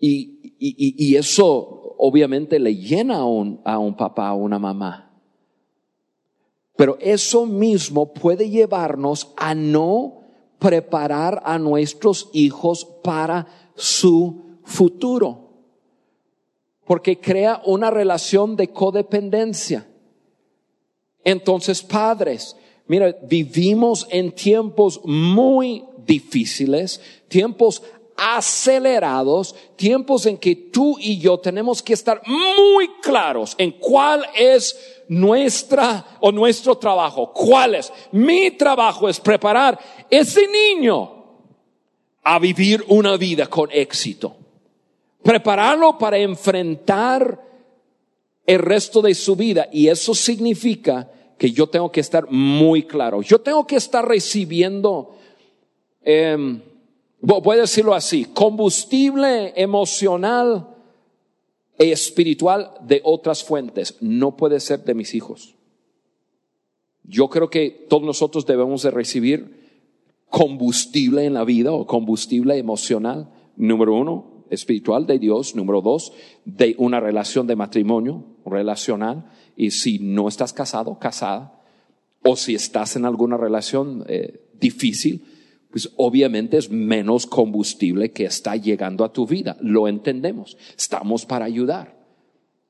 Y, 0.00 0.56
y, 0.58 1.14
eso 1.14 1.94
obviamente 1.98 2.58
le 2.58 2.74
llena 2.74 3.18
a 3.18 3.24
un, 3.24 3.60
a 3.64 3.78
un 3.78 3.96
papá, 3.96 4.28
a 4.28 4.34
una 4.34 4.58
mamá. 4.58 5.12
Pero 6.76 6.98
eso 7.00 7.46
mismo 7.46 8.12
puede 8.12 8.50
llevarnos 8.50 9.32
a 9.36 9.54
no 9.54 10.22
preparar 10.58 11.40
a 11.44 11.58
nuestros 11.60 12.30
hijos 12.32 12.84
para 13.04 13.46
su 13.76 14.58
futuro 14.64 15.49
porque 16.84 17.18
crea 17.18 17.60
una 17.64 17.90
relación 17.90 18.56
de 18.56 18.68
codependencia. 18.68 19.86
Entonces, 21.24 21.82
padres, 21.82 22.56
mira, 22.86 23.16
vivimos 23.22 24.06
en 24.10 24.32
tiempos 24.32 25.00
muy 25.04 25.84
difíciles, 26.04 27.00
tiempos 27.28 27.82
acelerados, 28.16 29.54
tiempos 29.76 30.26
en 30.26 30.36
que 30.36 30.54
tú 30.54 30.96
y 30.98 31.18
yo 31.18 31.38
tenemos 31.38 31.82
que 31.82 31.94
estar 31.94 32.20
muy 32.26 32.88
claros 33.00 33.54
en 33.56 33.72
cuál 33.72 34.26
es 34.36 34.76
nuestra 35.08 36.18
o 36.20 36.30
nuestro 36.30 36.76
trabajo. 36.76 37.32
¿Cuál 37.32 37.76
es? 37.76 37.90
Mi 38.12 38.50
trabajo 38.50 39.08
es 39.08 39.18
preparar 39.18 39.78
ese 40.10 40.46
niño 40.46 41.20
a 42.22 42.38
vivir 42.38 42.84
una 42.88 43.16
vida 43.16 43.46
con 43.46 43.70
éxito. 43.72 44.36
Prepararlo 45.22 45.98
para 45.98 46.18
enfrentar 46.18 47.40
el 48.46 48.58
resto 48.58 49.02
de 49.02 49.14
su 49.14 49.36
vida. 49.36 49.68
Y 49.72 49.88
eso 49.88 50.14
significa 50.14 51.10
que 51.38 51.50
yo 51.50 51.68
tengo 51.68 51.90
que 51.90 52.00
estar 52.00 52.30
muy 52.30 52.82
claro. 52.82 53.22
Yo 53.22 53.40
tengo 53.40 53.66
que 53.66 53.76
estar 53.76 54.06
recibiendo, 54.06 55.16
eh, 56.02 56.60
voy 57.20 57.56
a 57.56 57.62
decirlo 57.62 57.94
así, 57.94 58.26
combustible 58.26 59.52
emocional 59.56 60.68
e 61.78 61.92
espiritual 61.92 62.72
de 62.82 63.00
otras 63.04 63.42
fuentes. 63.42 63.96
No 64.00 64.36
puede 64.36 64.60
ser 64.60 64.84
de 64.84 64.94
mis 64.94 65.14
hijos. 65.14 65.54
Yo 67.04 67.28
creo 67.30 67.48
que 67.48 67.86
todos 67.88 68.02
nosotros 68.02 68.46
debemos 68.46 68.82
de 68.82 68.90
recibir 68.90 69.60
combustible 70.28 71.24
en 71.24 71.34
la 71.34 71.44
vida 71.44 71.72
o 71.72 71.86
combustible 71.86 72.56
emocional, 72.56 73.28
número 73.56 73.94
uno, 73.94 74.29
espiritual 74.50 75.06
de 75.06 75.18
Dios, 75.18 75.54
número 75.54 75.80
dos, 75.80 76.12
de 76.44 76.74
una 76.78 77.00
relación 77.00 77.46
de 77.46 77.56
matrimonio 77.56 78.24
relacional. 78.44 79.30
Y 79.56 79.70
si 79.70 79.98
no 79.98 80.28
estás 80.28 80.52
casado, 80.52 80.98
casada, 80.98 81.60
o 82.22 82.36
si 82.36 82.54
estás 82.54 82.96
en 82.96 83.04
alguna 83.04 83.36
relación 83.36 84.04
eh, 84.08 84.40
difícil, 84.60 85.24
pues 85.70 85.90
obviamente 85.96 86.56
es 86.56 86.70
menos 86.70 87.26
combustible 87.26 88.10
que 88.10 88.24
está 88.24 88.56
llegando 88.56 89.04
a 89.04 89.12
tu 89.12 89.26
vida. 89.26 89.56
Lo 89.60 89.88
entendemos. 89.88 90.56
Estamos 90.76 91.24
para 91.24 91.44
ayudar. 91.44 92.00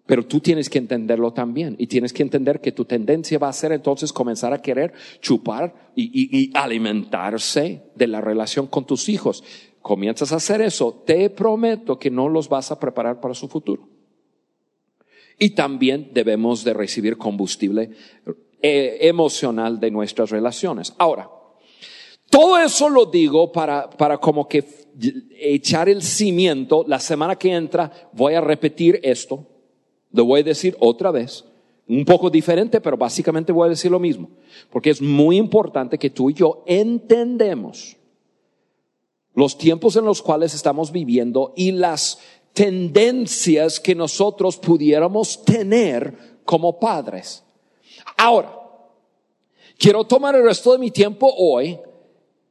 Pero 0.06 0.26
tú 0.26 0.40
tienes 0.40 0.68
que 0.68 0.78
entenderlo 0.78 1.32
también 1.32 1.76
y 1.78 1.86
tienes 1.86 2.12
que 2.12 2.24
entender 2.24 2.60
que 2.60 2.72
tu 2.72 2.84
tendencia 2.84 3.38
va 3.38 3.48
a 3.48 3.52
ser 3.52 3.70
entonces 3.70 4.12
comenzar 4.12 4.52
a 4.52 4.60
querer 4.60 4.92
chupar 5.20 5.92
y, 5.94 6.50
alimentarse 6.54 7.84
de 7.94 8.06
la 8.08 8.20
relación 8.20 8.66
con 8.66 8.86
tus 8.86 9.08
hijos. 9.08 9.44
Comienzas 9.82 10.32
a 10.32 10.36
hacer 10.36 10.60
eso, 10.60 11.02
te 11.06 11.30
prometo 11.30 11.98
que 11.98 12.10
no 12.10 12.28
los 12.28 12.48
vas 12.48 12.70
a 12.70 12.78
preparar 12.78 13.20
para 13.20 13.34
su 13.34 13.48
futuro. 13.48 13.88
Y 15.38 15.50
también 15.50 16.10
debemos 16.12 16.64
de 16.64 16.74
recibir 16.74 17.16
combustible 17.16 17.90
eh, 18.60 18.98
emocional 19.00 19.80
de 19.80 19.90
nuestras 19.90 20.30
relaciones. 20.30 20.94
Ahora, 20.98 21.30
todo 22.28 22.58
eso 22.58 22.88
lo 22.88 23.06
digo 23.06 23.50
para, 23.50 23.88
para 23.88 24.18
como 24.18 24.46
que 24.46 24.64
echar 25.38 25.88
el 25.88 26.02
cimiento. 26.02 26.84
La 26.86 27.00
semana 27.00 27.36
que 27.36 27.52
entra 27.52 27.90
voy 28.12 28.34
a 28.34 28.40
repetir 28.40 29.00
esto 29.02 29.46
lo 30.12 30.24
voy 30.24 30.40
a 30.40 30.44
decir 30.44 30.76
otra 30.80 31.10
vez, 31.10 31.44
un 31.88 32.04
poco 32.04 32.30
diferente, 32.30 32.80
pero 32.80 32.96
básicamente 32.96 33.52
voy 33.52 33.66
a 33.66 33.70
decir 33.70 33.90
lo 33.90 34.00
mismo, 34.00 34.30
porque 34.70 34.90
es 34.90 35.00
muy 35.00 35.36
importante 35.36 35.98
que 35.98 36.10
tú 36.10 36.30
y 36.30 36.34
yo 36.34 36.62
entendemos 36.66 37.96
los 39.34 39.58
tiempos 39.58 39.96
en 39.96 40.04
los 40.04 40.22
cuales 40.22 40.54
estamos 40.54 40.92
viviendo 40.92 41.52
y 41.56 41.72
las 41.72 42.18
tendencias 42.52 43.80
que 43.80 43.94
nosotros 43.94 44.56
pudiéramos 44.56 45.44
tener 45.44 46.40
como 46.44 46.78
padres. 46.78 47.44
Ahora, 48.16 48.58
quiero 49.78 50.04
tomar 50.04 50.34
el 50.34 50.44
resto 50.44 50.72
de 50.72 50.78
mi 50.78 50.90
tiempo 50.90 51.32
hoy 51.36 51.78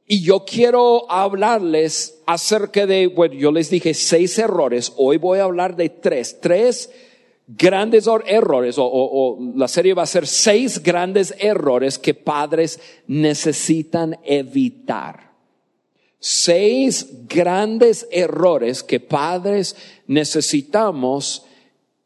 y 0.06 0.22
yo 0.22 0.44
quiero 0.44 1.10
hablarles 1.10 2.20
acerca 2.26 2.86
de, 2.86 3.06
bueno, 3.06 3.34
yo 3.34 3.52
les 3.52 3.70
dije 3.70 3.94
seis 3.94 4.38
errores, 4.38 4.92
hoy 4.96 5.18
voy 5.18 5.38
a 5.38 5.44
hablar 5.44 5.76
de 5.76 5.88
tres, 5.88 6.40
tres 6.40 6.90
grandes 7.46 8.08
errores, 8.26 8.76
o, 8.78 9.38
la 9.54 9.68
serie 9.68 9.94
va 9.94 10.02
a 10.02 10.06
ser 10.06 10.26
seis 10.26 10.82
grandes 10.82 11.34
errores 11.38 11.98
que 11.98 12.14
padres 12.14 12.80
necesitan 13.06 14.18
evitar. 14.24 15.29
Seis 16.20 17.06
grandes 17.26 18.06
errores 18.10 18.82
que 18.82 19.00
padres 19.00 19.74
necesitamos 20.06 21.44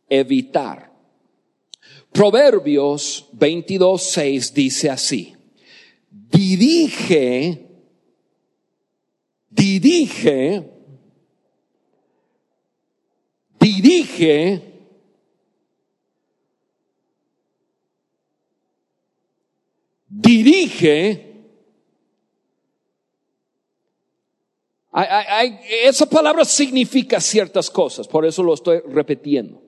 evitar. 0.09 0.93
Proverbios 2.13 3.27
22.6 3.37 4.53
dice 4.53 4.89
así, 4.89 5.35
dirige, 6.11 7.67
dirige, 9.51 10.65
dirige 13.59 14.75
dirige, 20.25 21.34
esa 24.95 26.07
palabra 26.07 26.45
significa 26.45 27.21
ciertas 27.21 27.71
cosas, 27.71 28.07
por 28.07 28.25
eso 28.25 28.43
lo 28.43 28.55
estoy 28.55 28.81
repitiendo. 28.81 29.61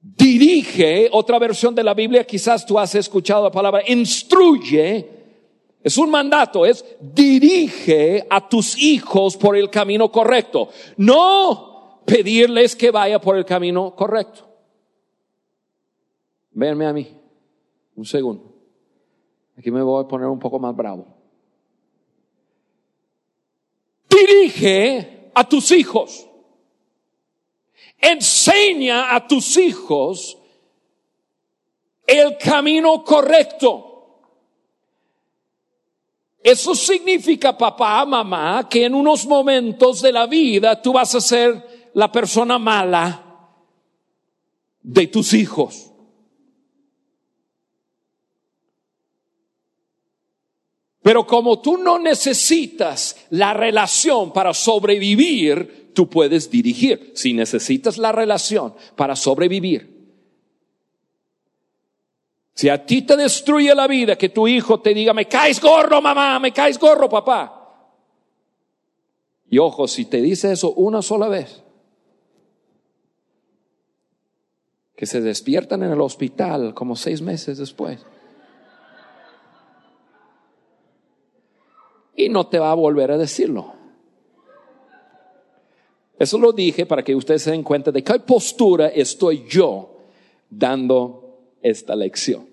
Dirige, 0.00 1.08
otra 1.12 1.38
versión 1.38 1.74
de 1.74 1.84
la 1.84 1.94
Biblia, 1.94 2.24
quizás 2.24 2.64
tú 2.66 2.78
has 2.78 2.94
escuchado 2.94 3.44
la 3.44 3.50
palabra 3.50 3.82
instruye, 3.88 5.08
es 5.82 5.98
un 5.98 6.10
mandato, 6.10 6.64
es 6.64 6.84
dirige 7.00 8.26
a 8.30 8.48
tus 8.48 8.78
hijos 8.78 9.36
por 9.36 9.56
el 9.56 9.68
camino 9.68 10.10
correcto, 10.10 10.68
no 10.96 12.02
pedirles 12.04 12.76
que 12.76 12.90
vaya 12.90 13.20
por 13.20 13.36
el 13.36 13.44
camino 13.44 13.94
correcto. 13.94 14.48
Véanme 16.52 16.86
a 16.86 16.92
mí. 16.92 17.08
Un 17.96 18.04
segundo. 18.04 18.52
Aquí 19.56 19.70
me 19.70 19.82
voy 19.82 20.04
a 20.04 20.08
poner 20.08 20.28
un 20.28 20.38
poco 20.38 20.58
más 20.58 20.74
bravo. 20.74 21.21
Dirige 24.14 25.30
a 25.34 25.48
tus 25.48 25.70
hijos. 25.70 26.26
Enseña 27.98 29.14
a 29.14 29.26
tus 29.26 29.56
hijos 29.56 30.38
el 32.06 32.36
camino 32.36 33.04
correcto. 33.04 33.88
Eso 36.42 36.74
significa, 36.74 37.56
papá, 37.56 38.04
mamá, 38.04 38.68
que 38.68 38.84
en 38.84 38.94
unos 38.94 39.26
momentos 39.26 40.02
de 40.02 40.10
la 40.10 40.26
vida 40.26 40.82
tú 40.82 40.92
vas 40.92 41.14
a 41.14 41.20
ser 41.20 41.90
la 41.94 42.10
persona 42.10 42.58
mala 42.58 43.48
de 44.82 45.06
tus 45.06 45.32
hijos. 45.34 45.91
Pero 51.02 51.26
como 51.26 51.60
tú 51.60 51.76
no 51.78 51.98
necesitas 51.98 53.16
la 53.30 53.52
relación 53.52 54.32
para 54.32 54.54
sobrevivir, 54.54 55.90
tú 55.94 56.08
puedes 56.08 56.50
dirigir. 56.50 57.12
Si 57.14 57.32
necesitas 57.32 57.98
la 57.98 58.12
relación 58.12 58.74
para 58.94 59.16
sobrevivir. 59.16 59.92
Si 62.54 62.68
a 62.68 62.84
ti 62.86 63.02
te 63.02 63.16
destruye 63.16 63.74
la 63.74 63.88
vida 63.88 64.16
que 64.16 64.28
tu 64.28 64.46
hijo 64.46 64.80
te 64.80 64.94
diga, 64.94 65.12
me 65.12 65.26
caes 65.26 65.60
gorro 65.60 66.00
mamá, 66.00 66.38
me 66.38 66.52
caes 66.52 66.78
gorro 66.78 67.08
papá. 67.08 67.58
Y 69.50 69.58
ojo, 69.58 69.88
si 69.88 70.04
te 70.04 70.22
dice 70.22 70.52
eso 70.52 70.72
una 70.72 71.02
sola 71.02 71.28
vez, 71.28 71.62
que 74.96 75.06
se 75.06 75.20
despiertan 75.20 75.82
en 75.82 75.90
el 75.90 76.00
hospital 76.00 76.74
como 76.74 76.94
seis 76.94 77.20
meses 77.20 77.58
después. 77.58 77.98
Y 82.14 82.28
no 82.28 82.46
te 82.46 82.58
va 82.58 82.70
a 82.70 82.74
volver 82.74 83.10
a 83.10 83.18
decirlo. 83.18 83.72
Eso 86.18 86.38
lo 86.38 86.52
dije 86.52 86.86
para 86.86 87.02
que 87.02 87.14
ustedes 87.14 87.42
se 87.42 87.50
den 87.50 87.62
cuenta 87.62 87.90
de 87.90 88.04
qué 88.04 88.18
postura 88.20 88.88
estoy 88.88 89.44
yo 89.48 89.96
dando 90.48 91.40
esta 91.62 91.96
lección. 91.96 92.52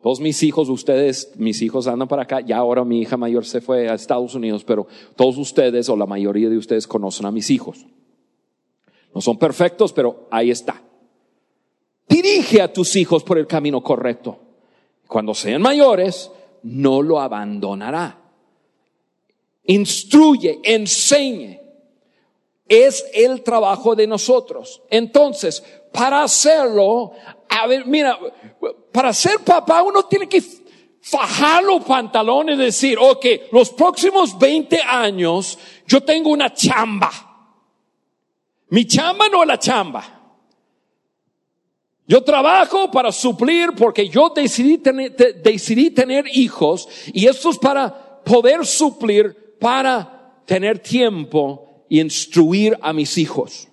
Todos 0.00 0.20
mis 0.20 0.42
hijos, 0.44 0.68
ustedes, 0.68 1.32
mis 1.36 1.60
hijos 1.60 1.88
andan 1.88 2.06
para 2.06 2.22
acá, 2.22 2.40
ya 2.40 2.56
ahora 2.56 2.84
mi 2.84 3.00
hija 3.00 3.16
mayor 3.16 3.44
se 3.44 3.60
fue 3.60 3.88
a 3.88 3.94
Estados 3.94 4.34
Unidos, 4.34 4.62
pero 4.64 4.86
todos 5.16 5.36
ustedes 5.36 5.88
o 5.88 5.96
la 5.96 6.06
mayoría 6.06 6.48
de 6.48 6.56
ustedes 6.56 6.86
conocen 6.86 7.26
a 7.26 7.32
mis 7.32 7.50
hijos. 7.50 7.84
No 9.12 9.20
son 9.20 9.38
perfectos, 9.38 9.92
pero 9.92 10.28
ahí 10.30 10.50
está. 10.50 10.80
Dirige 12.08 12.62
a 12.62 12.72
tus 12.72 12.94
hijos 12.96 13.24
por 13.24 13.38
el 13.38 13.46
camino 13.46 13.82
correcto. 13.82 14.38
Cuando 15.08 15.34
sean 15.34 15.60
mayores, 15.60 16.30
no 16.62 17.02
lo 17.02 17.20
abandonará. 17.20 18.18
Instruye, 19.64 20.60
enseñe. 20.62 21.60
Es 22.66 23.04
el 23.14 23.42
trabajo 23.42 23.94
de 23.94 24.06
nosotros. 24.06 24.82
Entonces, 24.90 25.62
para 25.92 26.22
hacerlo, 26.22 27.12
a 27.48 27.66
ver, 27.66 27.86
mira, 27.86 28.18
para 28.92 29.12
ser 29.12 29.40
papá 29.40 29.82
uno 29.82 30.02
tiene 30.04 30.28
que 30.28 30.42
fajar 31.00 31.64
los 31.64 31.84
pantalones 31.84 32.58
y 32.58 32.62
decir, 32.62 32.98
ok, 33.00 33.24
los 33.52 33.70
próximos 33.70 34.38
20 34.38 34.82
años 34.82 35.58
yo 35.86 36.02
tengo 36.02 36.30
una 36.30 36.52
chamba. 36.52 37.10
Mi 38.70 38.86
chamba 38.86 39.28
no 39.28 39.42
es 39.42 39.48
la 39.48 39.58
chamba. 39.58 40.17
Yo 42.08 42.24
trabajo 42.24 42.90
para 42.90 43.12
suplir 43.12 43.72
porque 43.76 44.08
yo 44.08 44.30
decidí 44.30 44.78
tener, 44.78 45.14
decidí 45.14 45.90
tener 45.90 46.24
hijos 46.32 46.88
y 47.12 47.26
esto 47.26 47.50
es 47.50 47.58
para 47.58 48.22
poder 48.24 48.64
suplir, 48.64 49.56
para 49.60 50.40
tener 50.46 50.78
tiempo 50.78 51.84
y 51.86 52.00
instruir 52.00 52.78
a 52.80 52.94
mis 52.94 53.18
hijos. 53.18 53.68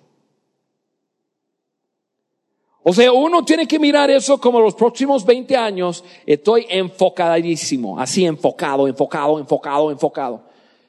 O 2.82 2.92
sea, 2.92 3.10
uno 3.10 3.42
tiene 3.42 3.66
que 3.66 3.78
mirar 3.78 4.10
eso 4.10 4.38
como 4.38 4.60
los 4.60 4.74
próximos 4.74 5.24
20 5.24 5.56
años 5.56 6.04
estoy 6.26 6.66
enfocadísimo, 6.68 7.98
así 7.98 8.26
enfocado, 8.26 8.86
enfocado, 8.86 9.38
enfocado, 9.38 9.90
enfocado. 9.90 10.42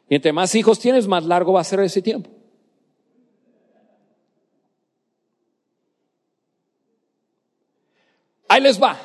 Y 0.09 0.15
entre 0.15 0.33
más 0.33 0.53
hijos 0.53 0.79
tienes, 0.79 1.07
más 1.07 1.25
largo 1.25 1.53
va 1.53 1.61
a 1.61 1.63
ser 1.63 1.79
ese 1.79 2.01
tiempo. 2.01 2.36
Ahí 8.47 8.61
les 8.61 8.81
va. 8.81 8.97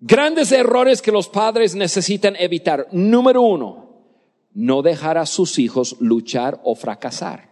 Grandes 0.00 0.50
errores 0.52 1.02
que 1.02 1.12
los 1.12 1.28
padres 1.28 1.74
necesitan 1.74 2.34
evitar. 2.36 2.88
Número 2.90 3.42
uno, 3.42 3.90
no 4.54 4.82
dejar 4.82 5.18
a 5.18 5.26
sus 5.26 5.58
hijos 5.58 5.96
luchar 6.00 6.60
o 6.64 6.74
fracasar. 6.74 7.50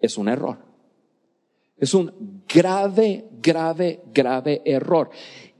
Es 0.00 0.16
un 0.16 0.28
error. 0.28 0.58
Es 1.76 1.92
un 1.92 2.42
grave, 2.48 3.28
grave, 3.42 4.02
grave 4.12 4.62
error. 4.64 5.10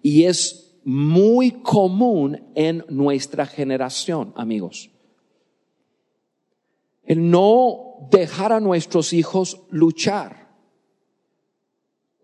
Y 0.03 0.25
es 0.25 0.79
muy 0.85 1.63
común 1.63 2.51
en 2.55 2.85
nuestra 2.89 3.45
generación, 3.45 4.33
amigos. 4.37 4.91
El 7.05 7.31
no 7.31 8.09
dejar 8.11 8.53
a 8.53 8.61
nuestros 8.61 9.13
hijos 9.13 9.61
luchar 9.71 10.40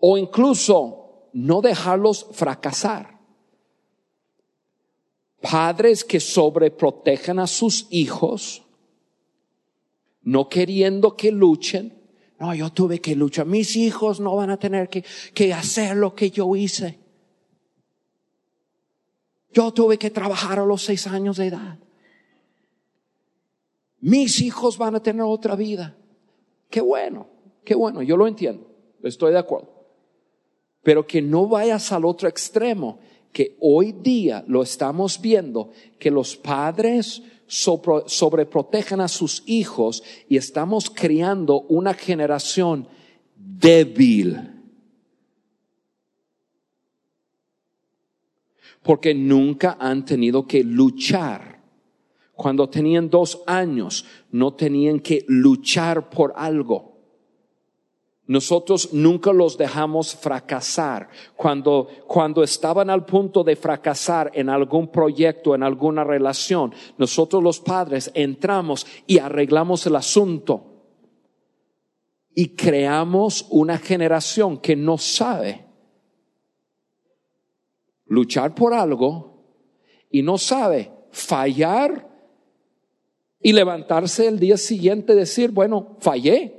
o 0.00 0.18
incluso 0.18 1.06
no 1.32 1.60
dejarlos 1.60 2.26
fracasar. 2.32 3.18
Padres 5.40 6.04
que 6.04 6.18
sobreprotejan 6.18 7.38
a 7.38 7.46
sus 7.46 7.86
hijos, 7.90 8.62
no 10.22 10.48
queriendo 10.48 11.16
que 11.16 11.30
luchen. 11.30 11.94
No, 12.38 12.54
yo 12.54 12.70
tuve 12.70 13.00
que 13.00 13.14
luchar. 13.14 13.46
Mis 13.46 13.76
hijos 13.76 14.20
no 14.20 14.36
van 14.36 14.50
a 14.50 14.58
tener 14.58 14.88
que, 14.88 15.04
que 15.32 15.54
hacer 15.54 15.96
lo 15.96 16.14
que 16.14 16.30
yo 16.30 16.54
hice. 16.56 16.98
Yo 19.52 19.72
tuve 19.72 19.98
que 19.98 20.10
trabajar 20.10 20.58
a 20.58 20.66
los 20.66 20.82
seis 20.82 21.06
años 21.06 21.36
de 21.38 21.46
edad. 21.46 21.78
Mis 24.00 24.40
hijos 24.42 24.76
van 24.76 24.96
a 24.96 25.02
tener 25.02 25.22
otra 25.22 25.54
vida. 25.54 25.96
Qué 26.68 26.80
bueno, 26.80 27.28
qué 27.64 27.74
bueno, 27.74 28.02
yo 28.02 28.16
lo 28.16 28.26
entiendo, 28.26 28.66
estoy 29.02 29.32
de 29.32 29.38
acuerdo 29.38 29.75
pero 30.86 31.04
que 31.04 31.20
no 31.20 31.48
vayas 31.48 31.90
al 31.90 32.04
otro 32.04 32.28
extremo, 32.28 33.00
que 33.32 33.56
hoy 33.58 33.90
día 33.90 34.44
lo 34.46 34.62
estamos 34.62 35.20
viendo, 35.20 35.72
que 35.98 36.12
los 36.12 36.36
padres 36.36 37.24
sobreprotejan 37.48 39.00
a 39.00 39.08
sus 39.08 39.42
hijos 39.46 40.04
y 40.28 40.36
estamos 40.36 40.88
creando 40.88 41.62
una 41.62 41.92
generación 41.92 42.86
débil. 43.34 44.62
Porque 48.84 49.12
nunca 49.12 49.78
han 49.80 50.04
tenido 50.04 50.46
que 50.46 50.62
luchar. 50.62 51.64
Cuando 52.32 52.68
tenían 52.68 53.10
dos 53.10 53.42
años, 53.48 54.04
no 54.30 54.54
tenían 54.54 55.00
que 55.00 55.24
luchar 55.26 56.10
por 56.10 56.32
algo. 56.36 56.95
Nosotros 58.28 58.92
nunca 58.92 59.32
los 59.32 59.56
dejamos 59.56 60.16
fracasar. 60.16 61.08
Cuando, 61.36 61.88
cuando 62.08 62.42
estaban 62.42 62.90
al 62.90 63.04
punto 63.04 63.44
de 63.44 63.54
fracasar 63.54 64.32
en 64.34 64.48
algún 64.48 64.88
proyecto, 64.88 65.54
en 65.54 65.62
alguna 65.62 66.02
relación, 66.02 66.74
nosotros 66.98 67.42
los 67.42 67.60
padres 67.60 68.10
entramos 68.14 68.86
y 69.06 69.18
arreglamos 69.18 69.86
el 69.86 69.94
asunto. 69.94 70.64
Y 72.34 72.48
creamos 72.56 73.46
una 73.50 73.78
generación 73.78 74.58
que 74.58 74.74
no 74.74 74.98
sabe 74.98 75.64
luchar 78.06 78.54
por 78.54 78.74
algo 78.74 79.36
y 80.10 80.22
no 80.22 80.36
sabe 80.36 80.90
fallar 81.10 82.08
y 83.40 83.52
levantarse 83.52 84.26
el 84.26 84.40
día 84.40 84.56
siguiente 84.56 85.14
decir, 85.14 85.52
bueno, 85.52 85.96
fallé 86.00 86.55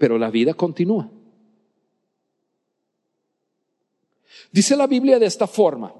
pero 0.00 0.16
la 0.16 0.30
vida 0.30 0.54
continúa. 0.54 1.10
Dice 4.50 4.74
la 4.74 4.86
Biblia 4.86 5.18
de 5.18 5.26
esta 5.26 5.46
forma, 5.46 5.94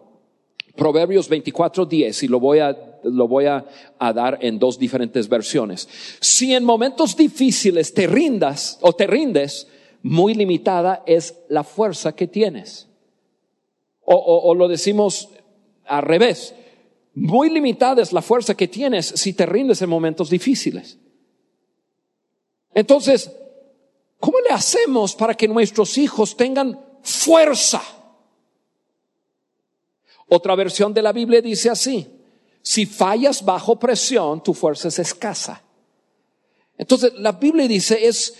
Proverbios 0.74 1.28
24:10, 1.28 2.22
y 2.22 2.28
lo 2.28 2.40
voy 2.40 2.60
a, 2.60 2.98
lo 3.04 3.28
voy 3.28 3.44
a, 3.44 3.66
dar 3.98 4.38
en 4.40 4.58
dos 4.58 4.78
diferentes 4.78 5.28
versiones. 5.28 5.86
Si 6.18 6.54
en 6.54 6.64
momentos 6.64 7.14
difíciles 7.14 7.92
te 7.92 8.06
rindas 8.06 8.78
o 8.80 8.94
te 8.94 9.06
rindes, 9.06 9.68
muy 10.02 10.32
limitada 10.32 11.02
es 11.04 11.34
la 11.50 11.62
fuerza 11.62 12.16
que 12.16 12.26
tienes. 12.26 12.88
O, 14.00 14.14
o, 14.14 14.48
o 14.48 14.54
lo 14.54 14.66
decimos 14.66 15.28
al 15.84 16.04
revés, 16.04 16.54
muy 17.14 17.50
limitada 17.50 18.00
es 18.00 18.14
la 18.14 18.22
fuerza 18.22 18.56
que 18.56 18.66
tienes 18.66 19.04
si 19.04 19.34
te 19.34 19.44
rindes 19.44 19.82
en 19.82 19.90
momentos 19.90 20.30
difíciles. 20.30 20.98
Entonces, 22.72 23.30
¿Cómo 24.20 24.38
le 24.40 24.50
hacemos 24.50 25.14
para 25.16 25.34
que 25.34 25.48
nuestros 25.48 25.96
hijos 25.96 26.36
tengan 26.36 26.78
fuerza? 27.02 27.82
Otra 30.28 30.54
versión 30.54 30.92
de 30.92 31.00
la 31.02 31.12
Biblia 31.12 31.40
dice 31.40 31.70
así, 31.70 32.06
si 32.60 32.84
fallas 32.84 33.42
bajo 33.42 33.78
presión, 33.78 34.42
tu 34.42 34.52
fuerza 34.52 34.88
es 34.88 34.98
escasa. 34.98 35.64
Entonces, 36.76 37.14
la 37.16 37.32
Biblia 37.32 37.66
dice 37.66 38.06
es 38.06 38.34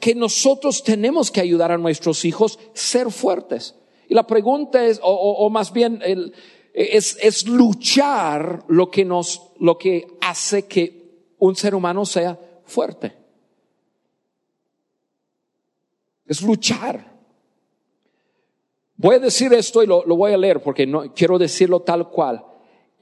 que 0.00 0.14
nosotros 0.14 0.84
tenemos 0.84 1.30
que 1.30 1.40
ayudar 1.40 1.72
a 1.72 1.78
nuestros 1.78 2.24
hijos 2.24 2.60
ser 2.72 3.10
fuertes. 3.10 3.74
Y 4.08 4.14
la 4.14 4.26
pregunta 4.26 4.84
es, 4.86 5.00
o, 5.02 5.50
más 5.50 5.72
bien, 5.72 6.00
es, 6.72 7.18
es 7.20 7.48
luchar 7.48 8.64
lo 8.68 8.90
que 8.90 9.04
nos, 9.04 9.42
lo 9.58 9.76
que 9.76 10.06
hace 10.20 10.66
que 10.66 11.34
un 11.38 11.56
ser 11.56 11.74
humano 11.74 12.06
sea 12.06 12.38
fuerte 12.64 13.23
es 16.26 16.42
luchar. 16.42 17.14
Voy 18.96 19.16
a 19.16 19.18
decir 19.18 19.52
esto 19.52 19.82
y 19.82 19.86
lo, 19.86 20.04
voy 20.04 20.32
a 20.32 20.38
leer 20.38 20.62
porque 20.62 20.86
no 20.86 21.12
quiero 21.14 21.38
decirlo 21.38 21.80
tal 21.80 22.08
cual. 22.08 22.44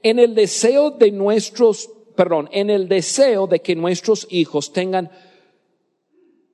En 0.01 0.19
el 0.19 0.35
deseo 0.35 0.91
de 0.91 1.11
nuestros, 1.11 1.89
perdón, 2.15 2.49
en 2.51 2.69
el 2.69 2.87
deseo 2.87 3.47
de 3.47 3.61
que 3.61 3.75
nuestros 3.75 4.27
hijos 4.29 4.73
tengan 4.73 5.11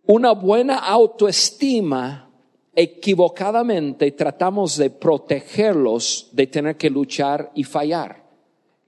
una 0.06 0.32
buena 0.34 0.78
autoestima, 0.78 2.30
equivocadamente 2.76 4.12
tratamos 4.12 4.78
de 4.78 4.90
protegerlos 4.90 6.30
de 6.32 6.48
tener 6.48 6.78
que 6.78 6.90
luchar 6.90 7.52
y 7.56 7.64
fallar. 7.64 8.24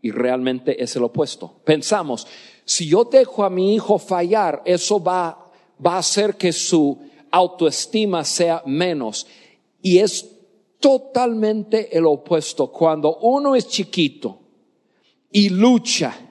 Y 0.01 0.11
realmente 0.11 0.83
es 0.83 0.95
el 0.95 1.03
opuesto. 1.03 1.61
Pensamos, 1.63 2.27
si 2.65 2.87
yo 2.87 3.03
dejo 3.03 3.43
a 3.43 3.49
mi 3.49 3.75
hijo 3.75 3.99
fallar, 3.99 4.61
eso 4.65 5.01
va, 5.01 5.51
va 5.83 5.95
a 5.95 5.99
hacer 5.99 6.35
que 6.35 6.51
su 6.51 6.97
autoestima 7.31 8.23
sea 8.23 8.63
menos. 8.65 9.27
Y 9.81 9.99
es 9.99 10.29
totalmente 10.79 11.95
el 11.97 12.05
opuesto. 12.05 12.71
Cuando 12.71 13.17
uno 13.17 13.55
es 13.55 13.67
chiquito 13.67 14.39
y 15.31 15.49
lucha 15.49 16.30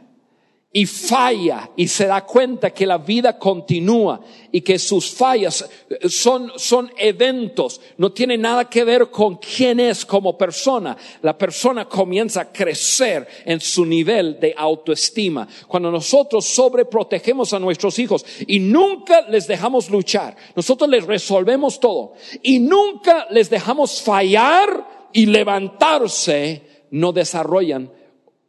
y 0.73 0.87
falla 0.87 1.71
y 1.75 1.89
se 1.89 2.07
da 2.07 2.25
cuenta 2.25 2.71
que 2.71 2.87
la 2.87 2.99
vida 2.99 3.37
continúa 3.37 4.21
y 4.53 4.61
que 4.61 4.79
sus 4.79 5.11
fallas 5.11 5.69
son, 6.09 6.53
son 6.57 6.93
eventos, 6.97 7.81
no 7.97 8.13
tiene 8.13 8.39
nada 8.39 8.71
que 8.71 8.85
ver 8.85 9.11
con 9.11 9.39
quién 9.39 9.81
es 9.81 10.07
como 10.07 10.39
persona. 10.39 10.97
La 11.23 11.37
persona 11.37 11.89
comienza 11.89 12.43
a 12.43 12.53
crecer 12.53 13.27
en 13.45 13.61
su 13.61 13.85
nivel 13.85 14.39
de 14.39 14.55
autoestima. 14.57 15.49
Cuando 15.67 15.91
nosotros 15.91 16.45
sobreprotegemos 16.45 17.53
a 17.53 17.59
nuestros 17.59 17.99
hijos 17.99 18.25
y 18.47 18.61
nunca 18.61 19.23
les 19.29 19.49
dejamos 19.49 19.91
luchar, 19.91 20.37
nosotros 20.55 20.89
les 20.89 21.05
resolvemos 21.05 21.81
todo 21.81 22.13
y 22.45 22.61
nunca 22.61 23.27
les 23.31 23.51
dejamos 23.51 24.01
fallar 24.01 25.09
y 25.13 25.27
levantarse, 25.27 26.63
no 26.93 27.11
desarrollan 27.13 27.91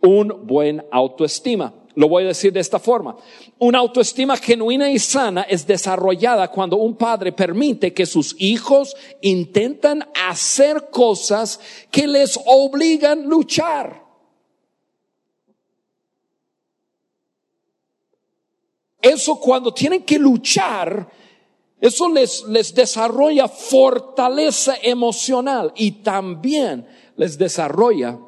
un 0.02 0.46
buen 0.46 0.86
autoestima. 0.92 1.81
Lo 1.96 2.08
voy 2.08 2.24
a 2.24 2.28
decir 2.28 2.54
de 2.54 2.60
esta 2.60 2.80
forma. 2.80 3.16
Una 3.60 3.80
autoestima 3.80 4.38
genuina 4.38 4.90
y 4.90 5.00
sana 5.00 5.42
es 5.44 5.68
desarrollada 5.68 6.50
cuando 6.50 6.78
un 6.78 6.96
padre 6.96 7.32
permite 7.32 7.94
que 7.94 8.06
sus 8.06 8.36
hijos 8.40 8.96
intentan 9.22 10.08
hacer 10.16 10.90
cosas 10.90 11.60
que 11.92 12.08
les 12.08 12.40
obligan 12.46 13.24
a 13.24 13.26
luchar. 13.26 14.02
Eso 19.02 19.40
cuando 19.40 19.74
tienen 19.74 20.04
que 20.04 20.20
luchar, 20.20 21.10
eso 21.80 22.08
les, 22.08 22.44
les 22.44 22.74
desarrolla 22.74 23.48
fortaleza 23.48 24.76
emocional 24.82 25.74
y 25.76 26.04
también 26.04 26.88
les 27.18 27.38
desarrolla 27.38 28.20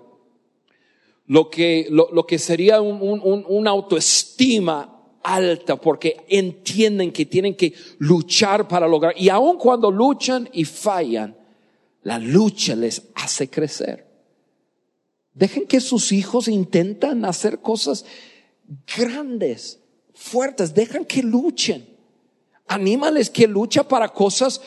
lo 1.26 1.50
que, 1.50 1.88
lo, 1.90 2.26
que 2.26 2.38
sería 2.38 2.82
un, 2.82 3.02
un, 3.02 3.46
una 3.48 3.72
autoestima 3.72 4.94
alta 5.24 5.78
porque 5.78 6.26
entienden 6.28 7.12
que 7.12 7.26
tienen 7.26 7.56
que 7.56 7.74
luchar 8.00 8.68
para 8.68 8.88
lograr. 8.88 9.14
Y 9.18 9.30
aun 9.30 9.58
cuando 9.58 9.90
luchan 9.90 10.50
y 10.52 10.66
fallan, 10.66 11.36
la 12.04 12.20
lucha 12.20 12.76
les 12.76 13.04
hace 13.16 13.50
crecer. 13.50 14.08
Dejen 15.34 15.66
que 15.66 15.80
sus 15.80 16.12
hijos 16.12 16.48
intentan 16.48 17.26
hacer 17.26 17.60
cosas 17.60 18.06
grandes, 18.96 19.80
fuertes. 20.14 20.74
Dejan 20.74 21.06
que 21.06 21.24
luchen. 21.24 21.88
Anímales 22.68 23.30
que 23.30 23.48
lucha 23.48 23.88
para 23.88 24.10
cosas 24.10 24.62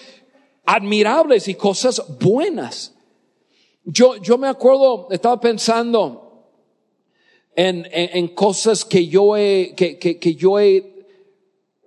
admirables 0.64 1.47
y 1.49 1.55
cosas 1.55 2.03
buenas. 2.19 2.95
Yo, 3.85 4.16
yo 4.16 4.37
me 4.37 4.49
acuerdo, 4.49 5.07
estaba 5.11 5.38
pensando, 5.38 6.26
en, 7.57 7.87
en, 7.90 8.29
cosas 8.29 8.85
que 8.85 9.09
yo 9.09 9.37
he, 9.37 9.75
que, 9.75 9.99
que, 9.99 10.19
que 10.19 10.35
yo 10.35 10.61
he 10.61 10.85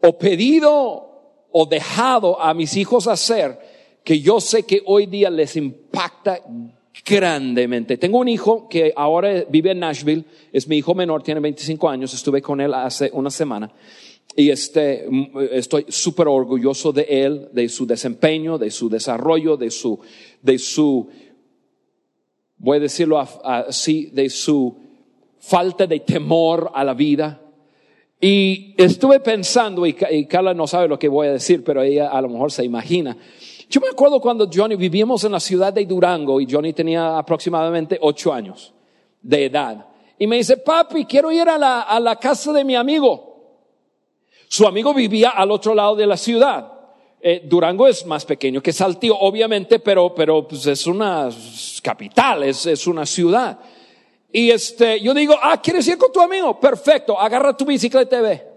o 0.01 0.17
pedido 0.17 1.47
o 1.51 1.65
dejado 1.65 2.41
a 2.41 2.53
mis 2.53 2.75
hijos 2.75 3.07
hacer 3.07 3.59
que 4.03 4.19
yo 4.19 4.39
sé 4.41 4.63
que 4.63 4.81
hoy 4.85 5.05
día 5.05 5.29
les 5.29 5.55
impacta 5.55 6.41
grandemente. 7.05 7.97
Tengo 7.97 8.19
un 8.19 8.27
hijo 8.27 8.67
que 8.67 8.91
ahora 8.95 9.45
vive 9.49 9.71
en 9.71 9.79
Nashville, 9.79 10.25
es 10.51 10.67
mi 10.67 10.77
hijo 10.77 10.95
menor, 10.95 11.21
tiene 11.21 11.39
25 11.39 11.89
años, 11.89 12.13
estuve 12.13 12.41
con 12.41 12.59
él 12.59 12.73
hace 12.73 13.09
una 13.13 13.29
semana 13.29 13.71
y 14.35 14.49
este, 14.51 15.07
estoy 15.51 15.85
súper 15.89 16.27
orgulloso 16.27 16.91
de 16.91 17.05
él, 17.09 17.49
de 17.51 17.67
su 17.67 17.85
desempeño, 17.85 18.57
de 18.57 18.71
su 18.71 18.89
desarrollo, 18.89 19.57
de 19.57 19.69
su, 19.71 19.99
de 20.41 20.57
su, 20.57 21.09
voy 22.57 22.77
a 22.77 22.79
decirlo 22.79 23.19
así, 23.19 24.05
de 24.13 24.29
su 24.29 24.88
falta 25.39 25.87
de 25.87 25.99
temor 26.01 26.71
a 26.73 26.83
la 26.83 26.93
vida. 26.93 27.41
Y 28.21 28.75
estuve 28.77 29.19
pensando, 29.21 29.85
y, 29.85 29.93
Carla 29.93 30.53
no 30.53 30.67
sabe 30.67 30.87
lo 30.87 30.99
que 30.99 31.07
voy 31.07 31.27
a 31.27 31.33
decir, 31.33 31.63
pero 31.63 31.81
ella 31.81 32.09
a 32.09 32.21
lo 32.21 32.29
mejor 32.29 32.51
se 32.51 32.65
imagina. 32.65 33.15
Yo 33.69 33.79
me 33.79 33.87
acuerdo 33.87 34.19
cuando 34.19 34.49
Johnny 34.51 34.75
vivíamos 34.75 35.23
en 35.23 35.31
la 35.31 35.39
ciudad 35.39 35.71
de 35.71 35.85
Durango 35.85 36.41
y 36.41 36.47
Johnny 36.49 36.73
tenía 36.73 37.17
aproximadamente 37.17 37.97
ocho 38.01 38.33
años 38.33 38.73
de 39.21 39.45
edad. 39.45 39.85
Y 40.17 40.27
me 40.27 40.37
dice, 40.37 40.57
papi, 40.57 41.05
quiero 41.05 41.31
ir 41.31 41.47
a 41.47 41.57
la, 41.57 41.81
a 41.81 41.99
la 41.99 42.17
casa 42.17 42.51
de 42.51 42.65
mi 42.65 42.75
amigo. 42.75 43.29
Su 44.49 44.67
amigo 44.67 44.93
vivía 44.93 45.29
al 45.29 45.51
otro 45.51 45.73
lado 45.73 45.95
de 45.95 46.07
la 46.07 46.17
ciudad. 46.17 46.73
Eh, 47.21 47.43
Durango 47.45 47.87
es 47.87 48.05
más 48.05 48.25
pequeño 48.25 48.61
que 48.61 48.73
Saltillo, 48.73 49.17
obviamente, 49.19 49.79
pero, 49.79 50.13
pero 50.15 50.47
pues 50.47 50.65
es 50.65 50.87
una 50.87 51.29
capital, 51.83 52.43
es, 52.43 52.65
es 52.65 52.87
una 52.87 53.05
ciudad. 53.05 53.59
Y 54.31 54.51
este, 54.51 54.99
yo 55.01 55.13
digo, 55.13 55.35
ah, 55.41 55.59
¿quieres 55.61 55.87
ir 55.87 55.97
con 55.97 56.11
tu 56.11 56.21
amigo? 56.21 56.59
Perfecto, 56.59 57.19
agarra 57.19 57.55
tu 57.55 57.65
bicicleta 57.65 58.19
y 58.19 58.21
ve. 58.21 58.47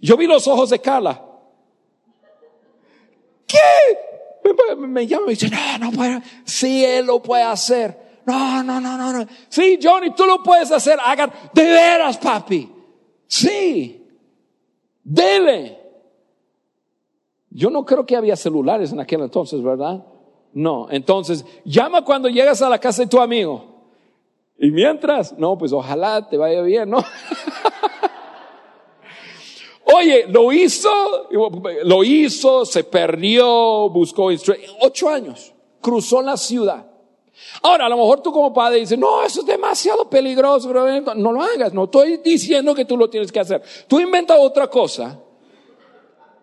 Yo 0.00 0.16
vi 0.16 0.26
los 0.26 0.46
ojos 0.46 0.70
de 0.70 0.78
Carla. 0.78 1.24
¿Qué? 3.46 3.58
Me, 4.76 5.06
llama 5.06 5.26
y 5.26 5.30
dice, 5.30 5.50
no, 5.50 5.78
no 5.78 5.90
puede. 5.90 6.22
Sí, 6.44 6.84
él 6.84 7.06
lo 7.06 7.20
puede 7.20 7.42
hacer. 7.42 8.22
No, 8.24 8.62
no, 8.62 8.80
no, 8.80 8.96
no, 8.96 9.12
no. 9.12 9.26
Sí, 9.48 9.78
Johnny, 9.82 10.14
tú 10.14 10.24
lo 10.24 10.42
puedes 10.42 10.70
hacer. 10.70 10.98
Hagan, 11.02 11.32
de 11.52 11.64
veras, 11.64 12.18
papi. 12.18 12.70
Sí. 13.26 14.06
Dele. 15.02 15.78
Yo 17.50 17.70
no 17.70 17.84
creo 17.84 18.06
que 18.06 18.16
había 18.16 18.36
celulares 18.36 18.92
en 18.92 19.00
aquel 19.00 19.22
entonces, 19.22 19.62
¿verdad? 19.62 20.04
No, 20.52 20.88
entonces 20.90 21.44
llama 21.64 22.04
cuando 22.04 22.28
llegas 22.28 22.62
a 22.62 22.68
la 22.68 22.78
casa 22.78 23.02
de 23.02 23.08
tu 23.08 23.20
amigo. 23.20 23.64
Y 24.58 24.70
mientras, 24.70 25.38
no, 25.38 25.56
pues 25.56 25.72
ojalá 25.72 26.28
te 26.28 26.36
vaya 26.36 26.62
bien, 26.62 26.90
¿no? 26.90 26.98
Oye, 29.96 30.26
lo 30.28 30.52
hizo, 30.52 30.90
lo 31.84 32.04
hizo, 32.04 32.66
se 32.66 32.84
perdió, 32.84 33.88
buscó 33.88 34.30
ocho 34.80 35.08
años, 35.08 35.54
cruzó 35.80 36.20
la 36.20 36.36
ciudad. 36.36 36.86
Ahora, 37.62 37.86
a 37.86 37.88
lo 37.88 37.96
mejor 37.96 38.20
tú 38.20 38.32
como 38.32 38.52
padre 38.52 38.80
dices, 38.80 38.98
no, 38.98 39.22
eso 39.22 39.40
es 39.40 39.46
demasiado 39.46 40.10
peligroso, 40.10 40.72
no 41.14 41.32
lo 41.32 41.42
hagas, 41.42 41.72
no 41.72 41.84
estoy 41.84 42.18
diciendo 42.18 42.74
que 42.74 42.84
tú 42.84 42.96
lo 42.96 43.08
tienes 43.08 43.32
que 43.32 43.40
hacer. 43.40 43.62
Tú 43.86 44.00
inventa 44.00 44.36
otra 44.36 44.68
cosa 44.68 45.18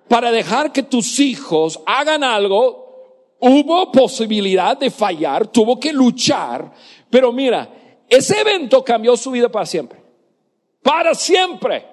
para 0.08 0.32
dejar 0.32 0.72
que 0.72 0.84
tus 0.84 1.20
hijos 1.20 1.80
hagan 1.86 2.24
algo 2.24 2.85
hubo 3.39 3.91
posibilidad 3.91 4.78
de 4.78 4.89
fallar, 4.89 5.48
tuvo 5.48 5.80
que 5.80 5.93
luchar, 5.93 6.71
pero 7.10 7.32
mira, 7.32 7.69
ese 8.10 8.39
evento 8.41 8.84
cambió 8.84 9.17
su 9.17 9.32
vida 9.32 9.50
para 9.50 9.65
siempre. 9.65 10.00
Para 10.82 11.15
siempre. 11.15 11.86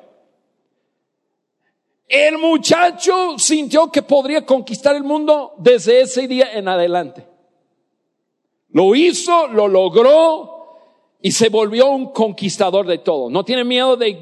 El 2.09 2.37
muchacho 2.37 3.38
sintió 3.38 3.90
que 3.90 4.02
podría 4.02 4.44
conquistar 4.44 4.94
el 4.94 5.02
mundo 5.02 5.55
desde 5.59 6.02
ese 6.02 6.28
día 6.28 6.52
en 6.52 6.68
adelante. 6.68 7.26
Lo 8.68 8.94
hizo, 8.94 9.46
lo 9.48 9.68
logró 9.68 10.52
y 11.22 11.31
se 11.31 11.48
volvió 11.48 11.88
un 11.90 12.12
conquistador 12.12 12.87
de 12.87 12.98
todo. 12.98 13.31
No 13.31 13.44
tiene 13.44 13.64
miedo 13.64 13.96
de, 13.96 14.12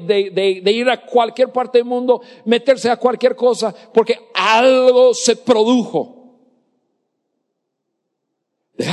de, 0.63 0.71
ir 0.71 0.89
a 0.89 1.05
cualquier 1.05 1.51
parte 1.51 1.79
del 1.79 1.85
mundo, 1.85 2.21
meterse 2.45 2.89
a 2.89 2.97
cualquier 2.97 3.35
cosa, 3.35 3.73
porque 3.93 4.29
algo 4.35 5.13
se 5.13 5.35
produjo. 5.35 6.20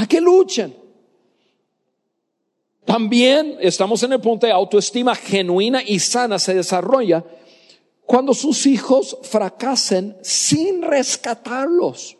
Deja 0.08 0.20
que 0.20 0.20
luchen. 0.20 0.74
También 2.84 3.58
estamos 3.60 4.02
en 4.02 4.14
el 4.14 4.20
punto 4.20 4.46
de 4.46 4.52
autoestima 4.52 5.14
genuina 5.14 5.82
y 5.84 5.98
sana 5.98 6.38
se 6.38 6.54
desarrolla 6.54 7.22
cuando 8.06 8.32
sus 8.32 8.64
hijos 8.66 9.18
fracasen 9.22 10.16
sin 10.22 10.80
rescatarlos. 10.80 12.16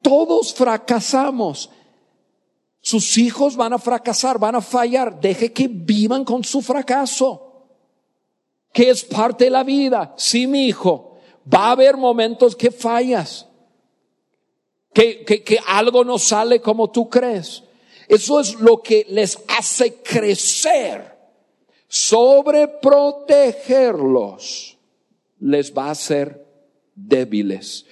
Todos 0.00 0.54
fracasamos. 0.54 1.70
Sus 2.80 3.18
hijos 3.18 3.56
van 3.56 3.72
a 3.72 3.78
fracasar, 3.78 4.38
van 4.38 4.54
a 4.54 4.60
fallar. 4.60 5.20
Deje 5.20 5.52
que 5.52 5.66
vivan 5.66 6.24
con 6.24 6.44
su 6.44 6.62
fracaso, 6.62 7.64
que 8.72 8.90
es 8.90 9.04
parte 9.04 9.46
de 9.46 9.50
la 9.50 9.64
vida. 9.64 10.14
Sí, 10.16 10.46
mi 10.46 10.68
hijo, 10.68 11.18
va 11.52 11.66
a 11.66 11.70
haber 11.72 11.96
momentos 11.96 12.54
que 12.54 12.70
fallas 12.70 13.45
que, 14.96 15.58
algo 15.66 16.04
no 16.04 16.18
sale 16.18 16.60
como 16.60 16.90
tú 16.90 17.10
crees. 17.10 17.62
Eso 18.08 18.40
es 18.40 18.58
lo 18.60 18.82
que 18.82 19.06
les 19.10 19.38
hace 19.48 20.02
crecer. 20.02 21.14
Sobreprotegerlos 21.88 24.78
les 25.40 25.76
va 25.76 25.88
a 25.88 25.90
hacer 25.90 26.46
débiles. 26.94 27.84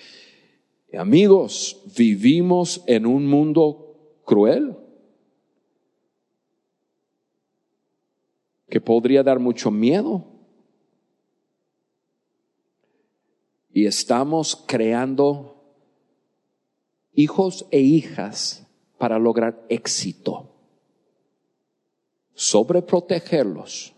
amigos, 0.97 1.83
vivimos 1.97 2.81
en 2.87 3.05
un 3.05 3.27
mundo 3.27 3.97
cruel 4.25 4.77
que 8.71 8.81
podría 8.81 9.23
dar 9.23 9.39
mucho 9.41 9.71
miedo. 9.71 10.25
Y 13.73 13.87
estamos 13.87 14.65
creando 14.67 15.54
hijos 17.15 17.67
e 17.71 17.81
hijas 17.81 18.67
para 18.99 19.19
lograr 19.19 19.65
éxito. 19.69 20.51
Sobreprotegerlos 22.35 23.95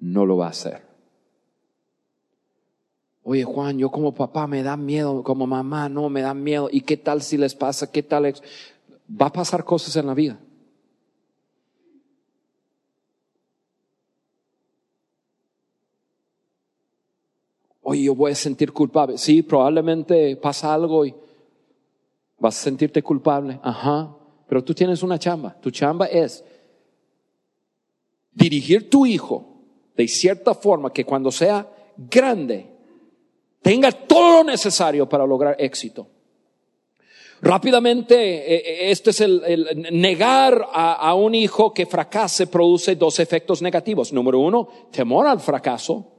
no 0.00 0.26
lo 0.26 0.38
va 0.38 0.46
a 0.46 0.50
hacer. 0.50 0.82
Oye 3.24 3.44
Juan, 3.44 3.78
yo 3.78 3.90
como 3.90 4.14
papá 4.14 4.46
me 4.46 4.62
da 4.62 4.76
miedo, 4.76 5.22
como 5.22 5.46
mamá 5.46 5.88
no 5.88 6.08
me 6.08 6.22
da 6.22 6.34
miedo. 6.34 6.68
¿Y 6.72 6.80
qué 6.80 6.96
tal 6.96 7.22
si 7.22 7.36
les 7.36 7.54
pasa? 7.54 7.90
¿Qué 7.90 8.02
tal? 8.02 8.34
Va 9.10 9.26
a 9.26 9.32
pasar 9.32 9.64
cosas 9.64 9.94
en 9.96 10.06
la 10.06 10.14
vida. 10.14 10.40
Oye, 17.82 18.04
yo 18.04 18.14
voy 18.14 18.32
a 18.32 18.34
sentir 18.34 18.72
culpable. 18.72 19.18
Sí, 19.18 19.42
probablemente 19.42 20.36
pasa 20.36 20.72
algo 20.72 21.04
y 21.04 21.14
Vas 22.42 22.58
a 22.58 22.64
sentirte 22.64 23.04
culpable. 23.04 23.60
Ajá. 23.62 24.16
Pero 24.48 24.64
tú 24.64 24.74
tienes 24.74 25.04
una 25.04 25.16
chamba. 25.16 25.56
Tu 25.60 25.70
chamba 25.70 26.06
es 26.06 26.44
dirigir 28.32 28.90
tu 28.90 29.06
hijo 29.06 29.60
de 29.96 30.08
cierta 30.08 30.52
forma 30.52 30.92
que 30.92 31.04
cuando 31.04 31.30
sea 31.30 31.64
grande 31.96 32.66
tenga 33.62 33.92
todo 33.92 34.38
lo 34.38 34.44
necesario 34.50 35.08
para 35.08 35.24
lograr 35.24 35.54
éxito. 35.56 36.08
Rápidamente, 37.42 38.14
eh, 38.16 38.56
eh, 38.56 38.90
este 38.90 39.10
es 39.10 39.20
el, 39.20 39.86
negar 39.92 40.66
a, 40.72 40.94
a, 40.94 41.14
un 41.14 41.36
hijo 41.36 41.72
que 41.72 41.86
fracase 41.86 42.48
produce 42.48 42.96
dos 42.96 43.20
efectos 43.20 43.62
negativos. 43.62 44.12
Número 44.12 44.40
uno, 44.40 44.68
temor 44.90 45.28
al 45.28 45.38
fracaso 45.38 46.11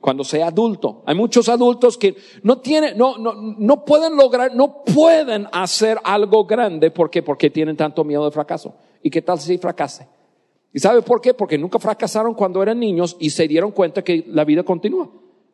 cuando 0.00 0.24
sea 0.24 0.48
adulto. 0.48 1.02
Hay 1.06 1.14
muchos 1.14 1.48
adultos 1.48 1.98
que 1.98 2.16
no 2.42 2.58
tienen, 2.58 2.96
no, 2.96 3.18
no, 3.18 3.34
no 3.34 3.84
pueden 3.84 4.16
lograr, 4.16 4.54
no 4.54 4.82
pueden 4.82 5.46
hacer 5.52 5.98
algo 6.02 6.46
grande. 6.46 6.90
¿Por 6.90 7.10
qué? 7.10 7.22
Porque 7.22 7.50
tienen 7.50 7.76
tanto 7.76 8.02
miedo 8.02 8.24
de 8.24 8.30
fracaso. 8.30 8.74
¿Y 9.02 9.10
qué 9.10 9.22
tal 9.22 9.38
si 9.38 9.58
fracase? 9.58 10.08
¿Y 10.72 10.78
sabe 10.78 11.02
por 11.02 11.20
qué? 11.20 11.34
Porque 11.34 11.58
nunca 11.58 11.78
fracasaron 11.78 12.34
cuando 12.34 12.62
eran 12.62 12.78
niños 12.78 13.16
y 13.20 13.30
se 13.30 13.46
dieron 13.46 13.72
cuenta 13.72 14.02
que 14.02 14.24
la 14.28 14.44
vida 14.44 14.62
continúa. 14.62 15.10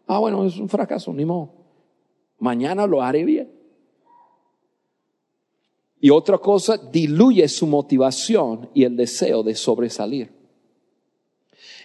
Ah, 0.07 0.19
bueno, 0.19 0.45
es 0.45 0.57
un 0.59 0.69
fracaso, 0.69 1.13
ni 1.13 1.25
modo. 1.25 1.51
Mañana 2.39 2.87
lo 2.87 3.03
haré 3.03 3.25
bien. 3.25 3.51
Y 5.99 6.11
otra 6.11 6.39
cosa, 6.39 6.77
diluye 6.77 7.49
su 7.49 7.67
motivación 7.67 8.69
y 8.75 8.85
el 8.85 8.97
deseo 8.97 9.43
de 9.43 9.55
sobresalir. 9.55 10.36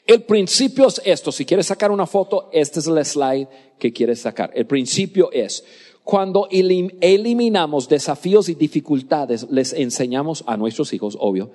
El 0.05 0.23
principio 0.23 0.87
es 0.87 1.01
esto. 1.05 1.31
Si 1.31 1.45
quieres 1.45 1.67
sacar 1.67 1.91
una 1.91 2.07
foto, 2.07 2.49
este 2.51 2.79
es 2.79 2.87
el 2.87 3.05
slide 3.05 3.47
que 3.79 3.93
quieres 3.93 4.21
sacar. 4.21 4.51
El 4.53 4.65
principio 4.65 5.31
es, 5.31 5.63
cuando 6.03 6.47
eliminamos 6.49 7.87
desafíos 7.87 8.49
y 8.49 8.55
dificultades, 8.55 9.47
les 9.49 9.73
enseñamos 9.73 10.43
a 10.47 10.57
nuestros 10.57 10.93
hijos, 10.93 11.17
obvio, 11.19 11.51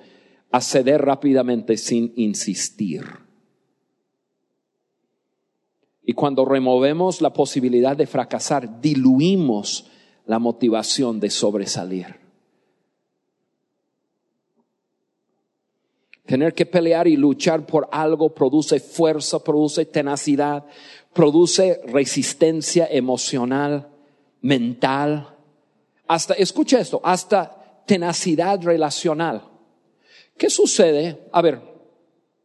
a 0.51 0.61
ceder 0.61 1.01
rápidamente 1.01 1.77
sin 1.77 2.13
insistir. 2.15 3.03
Y 6.03 6.13
cuando 6.13 6.45
removemos 6.45 7.21
la 7.21 7.33
posibilidad 7.33 7.97
de 7.97 8.07
fracasar, 8.07 8.79
diluimos 8.79 9.87
la 10.25 10.39
motivación 10.39 11.19
de 11.19 11.29
sobresalir. 11.29 12.26
Tener 16.27 16.53
que 16.53 16.67
pelear 16.67 17.07
y 17.07 17.15
luchar 17.15 17.65
por 17.65 17.89
algo 17.91 18.35
produce 18.35 18.79
fuerza, 18.79 19.43
produce 19.43 19.85
tenacidad, 19.85 20.65
produce 21.13 21.81
resistencia 21.87 22.87
emocional, 22.91 23.87
mental, 24.41 25.35
hasta, 26.05 26.35
escucha 26.35 26.79
esto, 26.79 27.01
hasta 27.03 27.83
tenacidad 27.87 28.61
relacional. 28.61 29.41
¿Qué 30.37 30.49
sucede? 30.49 31.27
A 31.31 31.41
ver, 31.41 31.59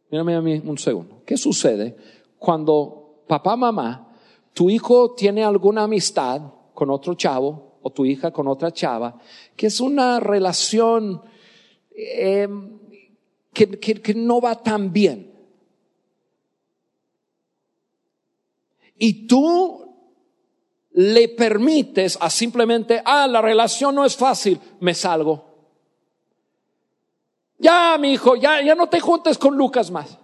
mírame 0.09 0.35
a 0.35 0.41
mí 0.41 0.61
un 0.65 0.77
segundo. 0.77 1.21
¿Qué 1.25 1.37
sucede 1.37 1.95
cuando 2.39 3.23
papá, 3.27 3.55
mamá, 3.55 4.15
tu 4.53 4.69
hijo 4.69 5.13
tiene 5.13 5.43
alguna 5.43 5.83
amistad 5.83 6.41
con 6.73 6.89
otro 6.89 7.15
chavo 7.15 7.79
o 7.81 7.89
tu 7.89 8.05
hija 8.05 8.31
con 8.31 8.47
otra 8.47 8.71
chava, 8.71 9.19
que 9.55 9.67
es 9.67 9.79
una 9.79 10.19
relación 10.19 11.21
eh, 11.95 12.47
que, 13.53 14.13
no 14.15 14.41
va 14.41 14.61
tan 14.61 14.91
bien. 14.91 15.31
Y 18.97 19.27
tú 19.27 19.95
le 20.91 21.29
permites 21.29 22.17
a 22.19 22.29
simplemente, 22.29 23.01
ah, 23.05 23.27
la 23.27 23.41
relación 23.41 23.95
no 23.95 24.05
es 24.05 24.15
fácil, 24.15 24.59
me 24.79 24.93
salgo. 24.93 25.53
Ya, 27.57 27.97
mi 27.99 28.13
hijo, 28.13 28.35
ya, 28.35 28.61
ya 28.61 28.75
no 28.75 28.89
te 28.89 28.99
juntes 28.99 29.37
con 29.37 29.55
Lucas 29.55 29.89
más. 29.89 30.17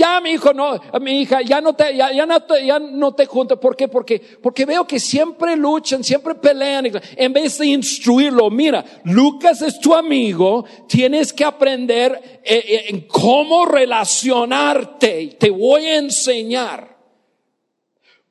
Ya, 0.00 0.18
mi 0.18 0.30
hijo, 0.30 0.54
no, 0.54 0.80
mi 0.98 1.20
hija, 1.20 1.42
ya 1.42 1.60
no 1.60 1.74
te, 1.74 1.94
ya, 1.94 2.10
ya 2.10 2.24
no 2.24 2.40
te, 2.40 2.64
ya 2.64 2.78
no 2.78 3.12
te 3.12 3.26
junto. 3.26 3.60
¿Por 3.60 3.76
qué? 3.76 3.86
Porque, 3.86 4.18
porque 4.18 4.64
veo 4.64 4.86
que 4.86 4.98
siempre 4.98 5.54
luchan, 5.58 6.02
siempre 6.02 6.34
pelean. 6.36 6.86
En 7.16 7.34
vez 7.34 7.58
de 7.58 7.66
instruirlo, 7.66 8.48
mira, 8.48 8.82
Lucas 9.04 9.60
es 9.60 9.78
tu 9.78 9.94
amigo, 9.94 10.64
tienes 10.88 11.34
que 11.34 11.44
aprender 11.44 12.40
eh, 12.42 12.64
eh, 12.66 12.84
en 12.88 13.02
cómo 13.02 13.66
relacionarte. 13.66 15.36
Te 15.38 15.50
voy 15.50 15.84
a 15.84 15.98
enseñar. 15.98 16.96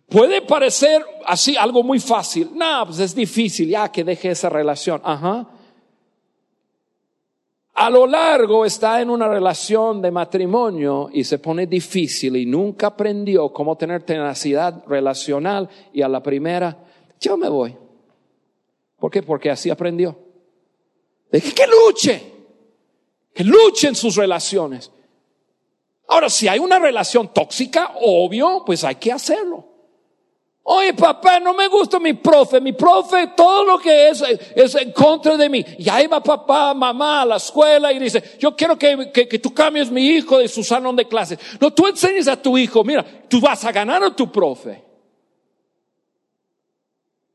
Puede 0.07 0.41
parecer 0.41 1.05
así 1.27 1.55
algo 1.55 1.83
muy 1.83 1.99
fácil. 1.99 2.49
No, 2.55 2.87
pues 2.87 2.97
es 2.97 3.13
difícil, 3.13 3.69
ya 3.69 3.91
que 3.91 4.03
deje 4.03 4.31
esa 4.31 4.49
relación. 4.49 5.01
Ajá 5.03 5.58
a 7.79 7.89
lo 7.89 8.05
largo 8.05 8.65
está 8.65 8.99
en 8.99 9.09
una 9.09 9.29
relación 9.29 10.01
de 10.01 10.11
matrimonio 10.11 11.09
y 11.13 11.23
se 11.23 11.39
pone 11.39 11.65
difícil 11.65 12.35
y 12.35 12.45
nunca 12.45 12.87
aprendió 12.87 13.53
cómo 13.53 13.77
tener 13.77 14.03
tenacidad 14.03 14.83
relacional 14.85 15.69
y 15.93 16.01
a 16.01 16.09
la 16.09 16.21
primera, 16.21 16.77
yo 17.21 17.37
me 17.37 17.47
voy. 17.47 17.73
¿Por 18.97 19.09
qué? 19.09 19.23
Porque 19.23 19.49
así 19.49 19.69
aprendió. 19.69 20.19
Deje 21.31 21.53
que 21.53 21.67
luche, 21.67 22.33
que 23.33 23.45
luche 23.45 23.87
en 23.87 23.95
sus 23.95 24.17
relaciones. 24.17 24.91
Ahora, 26.09 26.29
si 26.29 26.49
hay 26.49 26.59
una 26.59 26.79
relación 26.79 27.33
tóxica, 27.33 27.93
obvio, 28.01 28.63
pues 28.65 28.83
hay 28.83 28.95
que 28.95 29.13
hacerlo. 29.13 29.68
Oye, 30.71 30.93
papá, 30.93 31.39
no 31.39 31.55
me 31.55 31.67
gusta 31.67 31.99
mi 31.99 32.13
profe. 32.13 32.61
Mi 32.61 32.73
profe, 32.73 33.31
todo 33.35 33.63
lo 33.65 33.79
que 33.79 34.09
es, 34.09 34.21
es 34.21 34.75
en 34.75 34.91
contra 34.91 35.35
de 35.35 35.49
mí. 35.49 35.65
Y 35.79 35.89
ahí 35.89 36.05
va 36.05 36.21
papá, 36.21 36.75
mamá 36.75 37.23
a 37.23 37.25
la 37.25 37.37
escuela 37.37 37.91
y 37.91 37.97
dice, 37.97 38.37
yo 38.37 38.55
quiero 38.55 38.77
que, 38.77 39.11
que, 39.11 39.39
tú 39.39 39.51
cambies 39.51 39.89
mi 39.89 40.05
hijo 40.05 40.37
de 40.37 40.47
su 40.47 40.63
salón 40.63 40.95
de 40.95 41.07
clases. 41.07 41.39
No, 41.59 41.73
tú 41.73 41.87
enseñes 41.87 42.27
a 42.27 42.39
tu 42.39 42.55
hijo, 42.55 42.83
mira, 42.83 43.03
tú 43.27 43.41
vas 43.41 43.65
a 43.65 43.71
ganar 43.71 44.03
a 44.03 44.15
tu 44.15 44.31
profe. 44.31 44.85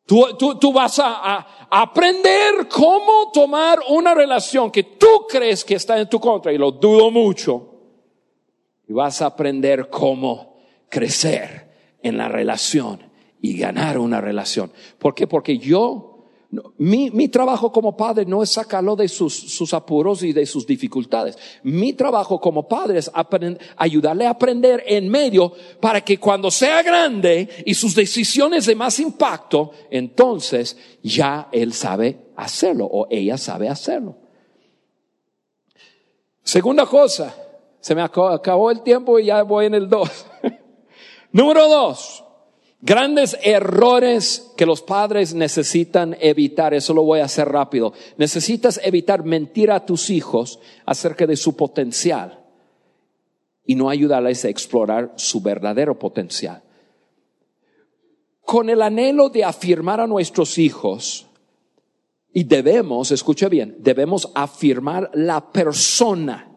Tú, 0.06 0.36
tú, 0.38 0.56
tú 0.56 0.72
vas 0.72 1.00
a, 1.00 1.34
a, 1.34 1.66
aprender 1.70 2.68
cómo 2.68 3.32
tomar 3.32 3.80
una 3.88 4.14
relación 4.14 4.70
que 4.70 4.84
tú 4.84 5.26
crees 5.28 5.64
que 5.64 5.74
está 5.74 5.98
en 5.98 6.08
tu 6.08 6.20
contra, 6.20 6.52
y 6.52 6.58
lo 6.58 6.70
dudo 6.70 7.10
mucho. 7.10 7.68
Y 8.86 8.92
vas 8.92 9.20
a 9.22 9.26
aprender 9.26 9.90
cómo 9.90 10.54
crecer 10.88 11.96
en 12.00 12.16
la 12.16 12.28
relación 12.28 13.12
y 13.44 13.58
ganar 13.58 13.98
una 13.98 14.22
relación. 14.22 14.72
¿Por 14.98 15.14
qué? 15.14 15.26
Porque 15.26 15.58
yo, 15.58 16.24
mi, 16.78 17.10
mi 17.10 17.28
trabajo 17.28 17.70
como 17.70 17.94
padre 17.94 18.24
no 18.24 18.42
es 18.42 18.48
sacarlo 18.48 18.96
de 18.96 19.06
sus, 19.06 19.34
sus, 19.34 19.74
apuros 19.74 20.22
y 20.22 20.32
de 20.32 20.46
sus 20.46 20.66
dificultades. 20.66 21.36
Mi 21.62 21.92
trabajo 21.92 22.40
como 22.40 22.66
padre 22.66 23.00
es 23.00 23.10
ayudarle 23.76 24.26
a 24.26 24.30
aprender 24.30 24.82
en 24.86 25.10
medio 25.10 25.52
para 25.78 26.00
que 26.00 26.18
cuando 26.18 26.50
sea 26.50 26.82
grande 26.82 27.46
y 27.66 27.74
sus 27.74 27.94
decisiones 27.94 28.64
de 28.64 28.74
más 28.76 28.98
impacto, 28.98 29.72
entonces 29.90 30.78
ya 31.02 31.50
él 31.52 31.74
sabe 31.74 32.28
hacerlo 32.36 32.88
o 32.90 33.08
ella 33.10 33.36
sabe 33.36 33.68
hacerlo. 33.68 34.16
Segunda 36.42 36.86
cosa, 36.86 37.34
se 37.78 37.94
me 37.94 38.00
acabó 38.00 38.70
el 38.70 38.80
tiempo 38.80 39.18
y 39.18 39.26
ya 39.26 39.42
voy 39.42 39.66
en 39.66 39.74
el 39.74 39.86
dos. 39.86 40.24
Número 41.30 41.68
dos, 41.68 42.23
Grandes 42.86 43.38
errores 43.42 44.52
que 44.58 44.66
los 44.66 44.82
padres 44.82 45.32
necesitan 45.32 46.18
evitar, 46.20 46.74
eso 46.74 46.92
lo 46.92 47.02
voy 47.02 47.20
a 47.20 47.24
hacer 47.24 47.48
rápido. 47.48 47.94
Necesitas 48.18 48.78
evitar 48.84 49.24
mentir 49.24 49.70
a 49.70 49.86
tus 49.86 50.10
hijos 50.10 50.60
acerca 50.84 51.26
de 51.26 51.36
su 51.36 51.56
potencial 51.56 52.44
y 53.64 53.74
no 53.74 53.88
ayudarles 53.88 54.44
a 54.44 54.50
explorar 54.50 55.14
su 55.16 55.40
verdadero 55.40 55.98
potencial. 55.98 56.62
Con 58.42 58.68
el 58.68 58.82
anhelo 58.82 59.30
de 59.30 59.44
afirmar 59.44 60.00
a 60.00 60.06
nuestros 60.06 60.58
hijos, 60.58 61.26
y 62.34 62.44
debemos, 62.44 63.10
escuche 63.12 63.48
bien, 63.48 63.76
debemos 63.78 64.30
afirmar 64.34 65.10
la 65.14 65.52
persona, 65.52 66.54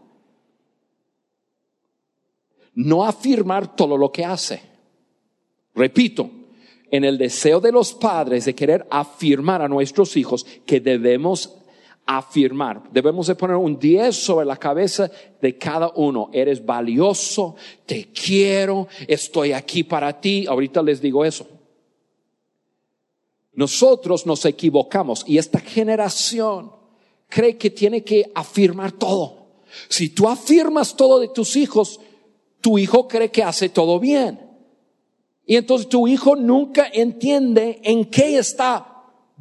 no 2.74 3.06
afirmar 3.06 3.78
todo 3.78 3.96
lo 3.96 4.12
que 4.12 4.26
hace. 4.26 4.67
Repito, 5.78 6.32
en 6.90 7.04
el 7.04 7.20
deseo 7.20 7.62
de 7.62 7.72
los 7.72 7.94
padres 7.94 8.46
de 8.46 8.56
querer 8.56 8.88
afirmar 8.90 9.62
a 9.62 9.68
nuestros 9.68 10.18
hijos 10.18 10.44
que 10.66 10.80
debemos 10.80 11.54
afirmar, 12.08 12.82
debemos 12.92 13.28
de 13.28 13.36
poner 13.36 13.58
un 13.58 13.78
10 13.78 14.16
sobre 14.16 14.46
la 14.48 14.58
cabeza 14.58 15.12
de 15.40 15.58
cada 15.58 15.92
uno. 15.96 16.32
Eres 16.34 16.66
valioso, 16.66 17.56
te 17.86 18.12
quiero, 18.12 18.88
estoy 19.08 19.52
aquí 19.52 19.84
para 19.84 20.20
ti. 20.20 20.48
Ahorita 20.48 20.82
les 20.82 21.00
digo 21.00 21.24
eso. 21.24 21.48
Nosotros 23.54 24.26
nos 24.26 24.46
equivocamos 24.46 25.24
y 25.28 25.38
esta 25.38 25.60
generación 25.60 26.72
cree 27.30 27.56
que 27.58 27.70
tiene 27.70 28.04
que 28.04 28.32
afirmar 28.34 28.94
todo. 28.94 29.46
Si 29.90 30.10
tú 30.10 30.28
afirmas 30.28 30.96
todo 30.96 31.20
de 31.20 31.28
tus 31.28 31.56
hijos, 31.56 32.00
tu 32.62 32.80
hijo 32.80 33.08
cree 33.08 33.30
que 33.30 33.44
hace 33.44 33.70
todo 33.70 34.00
bien. 34.00 34.47
Y 35.50 35.56
entonces 35.56 35.88
tu 35.88 36.10
hijo 36.10 36.36
nunca 36.36 36.90
entiende 36.92 37.80
en 37.82 38.04
qué 38.06 38.38
está 38.38 38.86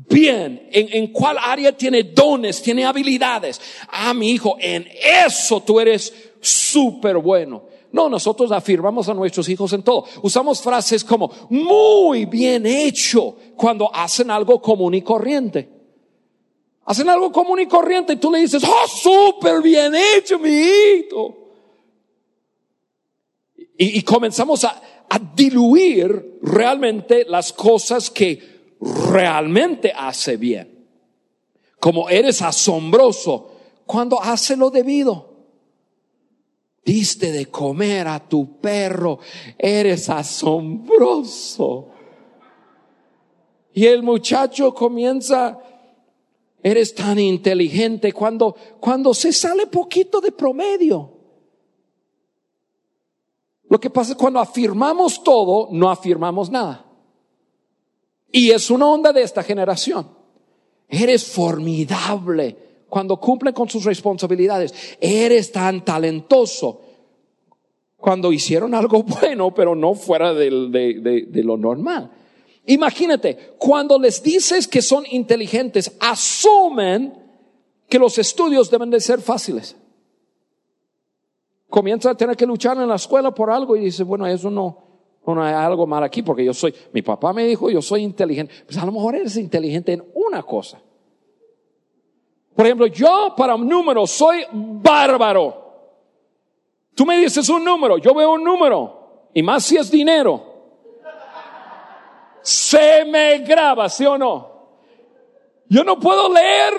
bien, 0.08 0.68
en, 0.70 0.88
en, 0.92 1.12
cuál 1.12 1.36
área 1.36 1.76
tiene 1.76 2.04
dones, 2.04 2.62
tiene 2.62 2.84
habilidades. 2.84 3.60
Ah, 3.88 4.14
mi 4.14 4.30
hijo, 4.30 4.56
en 4.60 4.86
eso 5.26 5.60
tú 5.60 5.80
eres 5.80 6.14
súper 6.40 7.18
bueno. 7.18 7.64
No, 7.90 8.08
nosotros 8.08 8.52
afirmamos 8.52 9.08
a 9.08 9.14
nuestros 9.14 9.48
hijos 9.48 9.72
en 9.72 9.82
todo. 9.82 10.04
Usamos 10.22 10.62
frases 10.62 11.02
como 11.02 11.28
muy 11.50 12.24
bien 12.24 12.66
hecho 12.66 13.36
cuando 13.56 13.92
hacen 13.92 14.30
algo 14.30 14.62
común 14.62 14.94
y 14.94 15.02
corriente. 15.02 15.68
Hacen 16.84 17.08
algo 17.08 17.32
común 17.32 17.58
y 17.58 17.66
corriente 17.66 18.12
y 18.12 18.16
tú 18.16 18.30
le 18.30 18.38
dices, 18.38 18.62
oh, 18.62 18.86
súper 18.86 19.60
bien 19.60 19.92
hecho, 19.96 20.38
mi 20.38 20.50
hijo. 20.50 21.36
Y, 23.76 23.98
y 23.98 24.02
comenzamos 24.02 24.62
a, 24.64 24.80
a 25.08 25.18
diluir 25.18 26.38
realmente 26.42 27.24
las 27.28 27.52
cosas 27.52 28.10
que 28.10 28.74
realmente 29.12 29.92
hace 29.94 30.36
bien. 30.36 30.86
Como 31.78 32.08
eres 32.08 32.42
asombroso 32.42 33.52
cuando 33.86 34.20
hace 34.20 34.56
lo 34.56 34.70
debido. 34.70 35.34
Diste 36.84 37.32
de 37.32 37.46
comer 37.46 38.06
a 38.06 38.20
tu 38.20 38.60
perro, 38.60 39.18
eres 39.58 40.08
asombroso. 40.08 41.88
Y 43.74 43.86
el 43.86 44.02
muchacho 44.02 44.72
comienza, 44.72 45.58
eres 46.62 46.94
tan 46.94 47.18
inteligente 47.18 48.12
cuando, 48.12 48.54
cuando 48.80 49.12
se 49.14 49.32
sale 49.32 49.66
poquito 49.66 50.20
de 50.20 50.32
promedio. 50.32 51.15
Lo 53.68 53.80
que 53.80 53.90
pasa 53.90 54.12
es 54.12 54.18
cuando 54.18 54.38
afirmamos 54.38 55.22
todo, 55.22 55.68
no 55.72 55.90
afirmamos 55.90 56.50
nada. 56.50 56.84
Y 58.30 58.50
es 58.50 58.70
una 58.70 58.86
onda 58.86 59.12
de 59.12 59.22
esta 59.22 59.42
generación. 59.42 60.08
Eres 60.88 61.26
formidable 61.26 62.56
cuando 62.88 63.18
cumple 63.18 63.52
con 63.52 63.68
sus 63.68 63.84
responsabilidades. 63.84 64.72
Eres 65.00 65.50
tan 65.50 65.84
talentoso 65.84 66.80
cuando 67.96 68.32
hicieron 68.32 68.74
algo 68.74 69.02
bueno, 69.20 69.52
pero 69.52 69.74
no 69.74 69.94
fuera 69.94 70.32
de, 70.32 70.50
de 71.28 71.42
lo 71.42 71.56
normal. 71.56 72.10
Imagínate, 72.66 73.54
cuando 73.58 73.98
les 73.98 74.22
dices 74.22 74.68
que 74.68 74.82
son 74.82 75.04
inteligentes, 75.10 75.92
asumen 76.00 77.14
que 77.88 77.98
los 77.98 78.18
estudios 78.18 78.70
deben 78.70 78.90
de 78.90 79.00
ser 79.00 79.20
fáciles 79.20 79.76
comienza 81.68 82.10
a 82.10 82.14
tener 82.14 82.36
que 82.36 82.46
luchar 82.46 82.76
en 82.78 82.88
la 82.88 82.96
escuela 82.96 83.32
por 83.32 83.50
algo 83.50 83.76
y 83.76 83.80
dice, 83.80 84.04
bueno, 84.04 84.26
eso 84.26 84.50
no, 84.50 84.86
no 85.26 85.42
hay 85.42 85.54
algo 85.54 85.86
mal 85.86 86.04
aquí 86.04 86.22
porque 86.22 86.44
yo 86.44 86.54
soy, 86.54 86.74
mi 86.92 87.02
papá 87.02 87.32
me 87.32 87.44
dijo, 87.44 87.70
yo 87.70 87.82
soy 87.82 88.02
inteligente. 88.02 88.52
Pues 88.64 88.78
a 88.78 88.86
lo 88.86 88.92
mejor 88.92 89.16
eres 89.16 89.36
inteligente 89.36 89.92
en 89.92 90.04
una 90.14 90.42
cosa. 90.42 90.80
Por 92.54 92.64
ejemplo, 92.64 92.86
yo 92.86 93.34
para 93.36 93.54
un 93.54 93.68
número 93.68 94.06
soy 94.06 94.44
bárbaro. 94.52 95.64
Tú 96.94 97.04
me 97.04 97.18
dices 97.18 97.48
un 97.50 97.62
número, 97.62 97.98
yo 97.98 98.14
veo 98.14 98.32
un 98.32 98.42
número, 98.42 99.28
y 99.34 99.42
más 99.42 99.64
si 99.64 99.76
es 99.76 99.90
dinero. 99.90 100.54
Se 102.40 103.04
me 103.04 103.40
graba, 103.40 103.88
¿sí 103.90 104.06
o 104.06 104.16
no? 104.16 104.56
Yo 105.68 105.84
no 105.84 105.98
puedo 105.98 106.32
leer 106.32 106.72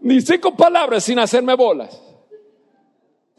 ni 0.00 0.20
cinco 0.20 0.56
palabras 0.56 1.04
sin 1.04 1.18
hacerme 1.20 1.54
bolas. 1.54 2.09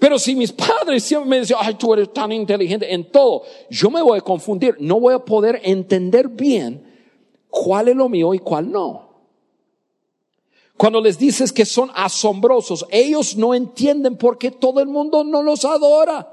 Pero 0.02 0.18
si 0.18 0.36
mis 0.36 0.52
padres 0.52 1.04
siempre 1.04 1.30
me 1.30 1.39
decían, 1.41 1.60
ay, 1.62 1.76
tú 1.76 1.93
eres 1.93 2.12
tan 2.12 2.32
inteligente 2.32 2.91
en 2.91 3.12
todo, 3.12 3.43
yo 3.70 3.91
me 3.91 4.02
voy 4.02 4.18
a 4.18 4.22
confundir, 4.22 4.76
no 4.80 4.99
voy 4.99 5.14
a 5.14 5.20
poder 5.20 5.62
entender 5.64 6.28
bien 6.28 6.84
cuál 7.52 7.88
es 7.88 7.95
lo 7.95 8.10
mío 8.10 8.34
y 8.34 8.39
cuál 8.39 8.72
no. 8.72 9.12
Cuando 10.76 11.02
les 11.02 11.20
dices 11.20 11.54
que 11.54 11.66
son 11.66 11.91
asombrosos, 11.93 12.84
ellos 12.89 13.38
no 13.38 13.54
entienden 13.54 14.18
por 14.18 14.39
qué 14.39 14.49
todo 14.49 14.80
el 14.80 14.88
mundo 14.88 15.24
no 15.24 15.43
los 15.43 15.66
adora. 15.66 16.28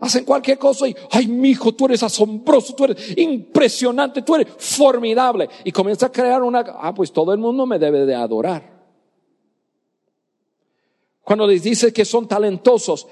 Hacen 0.00 0.24
cualquier 0.24 0.58
cosa 0.58 0.88
y, 0.88 0.96
ay, 1.12 1.28
mi 1.28 1.50
hijo, 1.50 1.70
tú 1.70 1.86
eres 1.86 2.02
asombroso, 2.02 2.74
tú 2.74 2.86
eres 2.86 3.16
impresionante, 3.16 4.22
tú 4.22 4.34
eres 4.34 4.48
formidable. 4.58 5.48
Y 5.62 5.70
comienza 5.70 6.06
a 6.06 6.10
crear 6.10 6.42
una, 6.42 6.64
ah, 6.80 6.92
pues 6.92 7.12
todo 7.12 7.32
el 7.32 7.38
mundo 7.38 7.66
me 7.66 7.78
debe 7.78 8.04
de 8.04 8.16
adorar. 8.16 8.69
Cuando 11.22 11.46
les 11.46 11.62
dice 11.62 11.92
que 11.92 12.04
son 12.04 12.26
talentosos, 12.26 13.06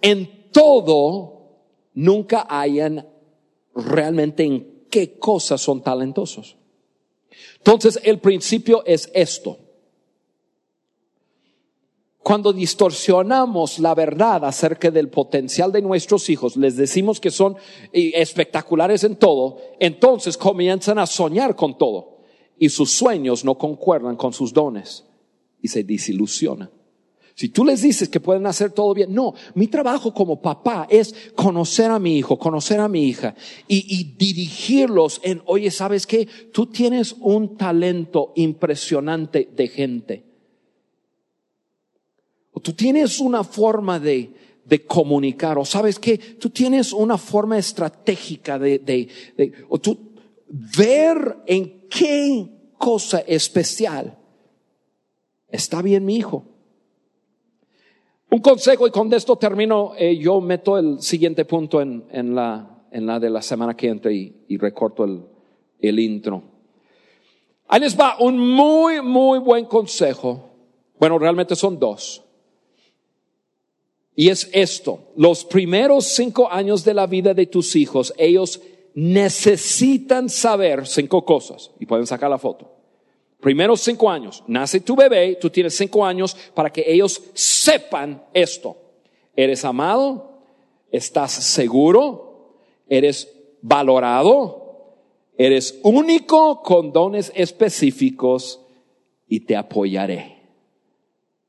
en 0.00 0.50
todo 0.52 1.40
nunca 1.94 2.46
hayan 2.48 3.06
realmente 3.74 4.44
en 4.44 4.84
qué 4.90 5.18
cosas 5.18 5.60
son 5.60 5.82
talentosos. 5.82 6.56
Entonces 7.58 8.00
el 8.04 8.18
principio 8.18 8.84
es 8.84 9.10
esto. 9.14 9.58
Cuando 12.22 12.52
distorsionamos 12.52 13.78
la 13.78 13.94
verdad 13.94 14.44
acerca 14.44 14.90
del 14.90 15.08
potencial 15.08 15.72
de 15.72 15.80
nuestros 15.80 16.28
hijos, 16.28 16.56
les 16.56 16.76
decimos 16.76 17.18
que 17.18 17.30
son 17.30 17.56
espectaculares 17.92 19.04
en 19.04 19.16
todo, 19.16 19.58
entonces 19.80 20.36
comienzan 20.36 20.98
a 20.98 21.06
soñar 21.06 21.56
con 21.56 21.78
todo 21.78 22.18
y 22.58 22.68
sus 22.68 22.92
sueños 22.92 23.44
no 23.44 23.56
concuerdan 23.56 24.16
con 24.16 24.34
sus 24.34 24.52
dones 24.52 25.06
y 25.62 25.68
se 25.68 25.82
desilusionan. 25.82 26.70
Si 27.40 27.48
tú 27.48 27.64
les 27.64 27.80
dices 27.80 28.10
que 28.10 28.20
pueden 28.20 28.44
hacer 28.44 28.70
todo 28.72 28.92
bien, 28.92 29.14
no, 29.14 29.32
mi 29.54 29.66
trabajo 29.66 30.12
como 30.12 30.42
papá 30.42 30.86
es 30.90 31.14
conocer 31.34 31.90
a 31.90 31.98
mi 31.98 32.18
hijo, 32.18 32.38
conocer 32.38 32.80
a 32.80 32.86
mi 32.86 33.04
hija 33.08 33.34
y, 33.66 34.14
dirigirlos 34.18 35.22
en, 35.24 35.40
oye, 35.46 35.70
¿sabes 35.70 36.06
qué? 36.06 36.28
Tú 36.52 36.66
tienes 36.66 37.16
un 37.18 37.56
talento 37.56 38.34
impresionante 38.36 39.48
de 39.56 39.68
gente. 39.68 40.24
O 42.52 42.60
tú 42.60 42.74
tienes 42.74 43.20
una 43.20 43.42
forma 43.42 43.98
de, 43.98 44.34
de 44.66 44.84
comunicar, 44.84 45.56
o 45.56 45.64
sabes 45.64 45.98
qué? 45.98 46.18
Tú 46.18 46.50
tienes 46.50 46.92
una 46.92 47.16
forma 47.16 47.56
estratégica 47.56 48.58
de, 48.58 48.80
de, 48.80 49.08
de 49.38 49.52
o 49.70 49.78
tú 49.78 50.12
ver 50.46 51.38
en 51.46 51.88
qué 51.88 52.70
cosa 52.76 53.20
especial 53.20 54.18
está 55.48 55.80
bien 55.80 56.04
mi 56.04 56.16
hijo. 56.16 56.49
Un 58.30 58.38
consejo, 58.38 58.86
y 58.86 58.92
con 58.92 59.12
esto 59.12 59.34
termino, 59.36 59.92
eh, 59.98 60.16
yo 60.16 60.40
meto 60.40 60.78
el 60.78 61.02
siguiente 61.02 61.44
punto 61.44 61.80
en, 61.80 62.04
en, 62.12 62.34
la, 62.34 62.84
en 62.92 63.04
la 63.04 63.18
de 63.18 63.28
la 63.28 63.42
semana 63.42 63.76
que 63.76 63.88
entra 63.88 64.12
y, 64.12 64.44
y 64.46 64.56
recorto 64.56 65.04
el, 65.04 65.22
el 65.80 65.98
intro. 65.98 66.42
Ahí 67.66 67.80
les 67.80 67.98
va 67.98 68.16
un 68.20 68.38
muy, 68.38 69.02
muy 69.02 69.40
buen 69.40 69.64
consejo. 69.64 70.48
Bueno, 70.98 71.18
realmente 71.18 71.56
son 71.56 71.78
dos. 71.78 72.22
Y 74.14 74.28
es 74.28 74.48
esto, 74.52 75.12
los 75.16 75.44
primeros 75.44 76.04
cinco 76.04 76.50
años 76.50 76.84
de 76.84 76.94
la 76.94 77.06
vida 77.06 77.34
de 77.34 77.46
tus 77.46 77.74
hijos, 77.74 78.12
ellos 78.16 78.60
necesitan 78.94 80.28
saber 80.28 80.86
cinco 80.86 81.24
cosas. 81.24 81.72
Y 81.80 81.86
pueden 81.86 82.06
sacar 82.06 82.30
la 82.30 82.38
foto 82.38 82.79
primeros 83.40 83.80
cinco 83.80 84.10
años, 84.10 84.44
nace 84.46 84.80
tu 84.80 84.94
bebé, 84.94 85.36
tú 85.40 85.50
tienes 85.50 85.76
cinco 85.76 86.04
años 86.04 86.36
para 86.54 86.70
que 86.70 86.84
ellos 86.86 87.22
sepan 87.34 88.22
esto. 88.32 88.76
Eres 89.34 89.64
amado, 89.64 90.30
estás 90.90 91.32
seguro, 91.32 92.54
eres 92.88 93.32
valorado, 93.62 94.94
eres 95.36 95.78
único 95.82 96.62
con 96.62 96.92
dones 96.92 97.32
específicos 97.34 98.60
y 99.26 99.40
te 99.40 99.56
apoyaré. 99.56 100.40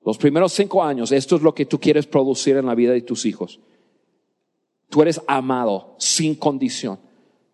Los 0.04 0.18
primeros 0.18 0.54
cinco 0.54 0.84
años, 0.84 1.12
esto 1.12 1.36
es 1.36 1.42
lo 1.42 1.54
que 1.54 1.66
tú 1.66 1.80
quieres 1.80 2.08
producir 2.08 2.58
en 2.58 2.66
la 2.66 2.76
vida 2.76 2.94
de 2.94 3.02
tus 3.02 3.26
hijos. 3.26 3.60
Tú 4.90 5.02
eres 5.02 5.22
amado 5.28 5.96
sin 5.98 6.36
condición. 6.36 7.00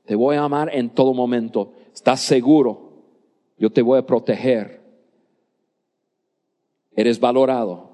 Te 0.05 0.15
voy 0.15 0.37
a 0.37 0.43
amar 0.43 0.73
en 0.73 0.89
todo 0.89 1.13
momento. 1.13 1.73
Estás 1.93 2.21
seguro 2.21 2.86
yo 3.57 3.69
te 3.71 3.81
voy 3.81 3.99
a 3.99 4.05
proteger. 4.05 4.81
Eres 6.95 7.19
valorado. 7.19 7.87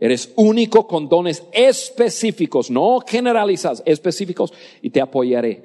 Eres 0.00 0.32
único 0.36 0.86
con 0.86 1.08
dones 1.08 1.44
específicos, 1.52 2.70
no 2.70 3.00
generalizados, 3.06 3.82
específicos, 3.86 4.52
y 4.82 4.90
te 4.90 5.00
apoyaré. 5.00 5.64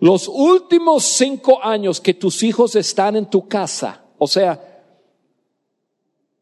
Los 0.00 0.28
últimos 0.28 1.04
cinco 1.04 1.62
años 1.62 2.00
que 2.00 2.14
tus 2.14 2.42
hijos 2.42 2.74
están 2.74 3.16
en 3.16 3.30
tu 3.30 3.46
casa, 3.48 4.04
o 4.18 4.26
sea, 4.26 4.76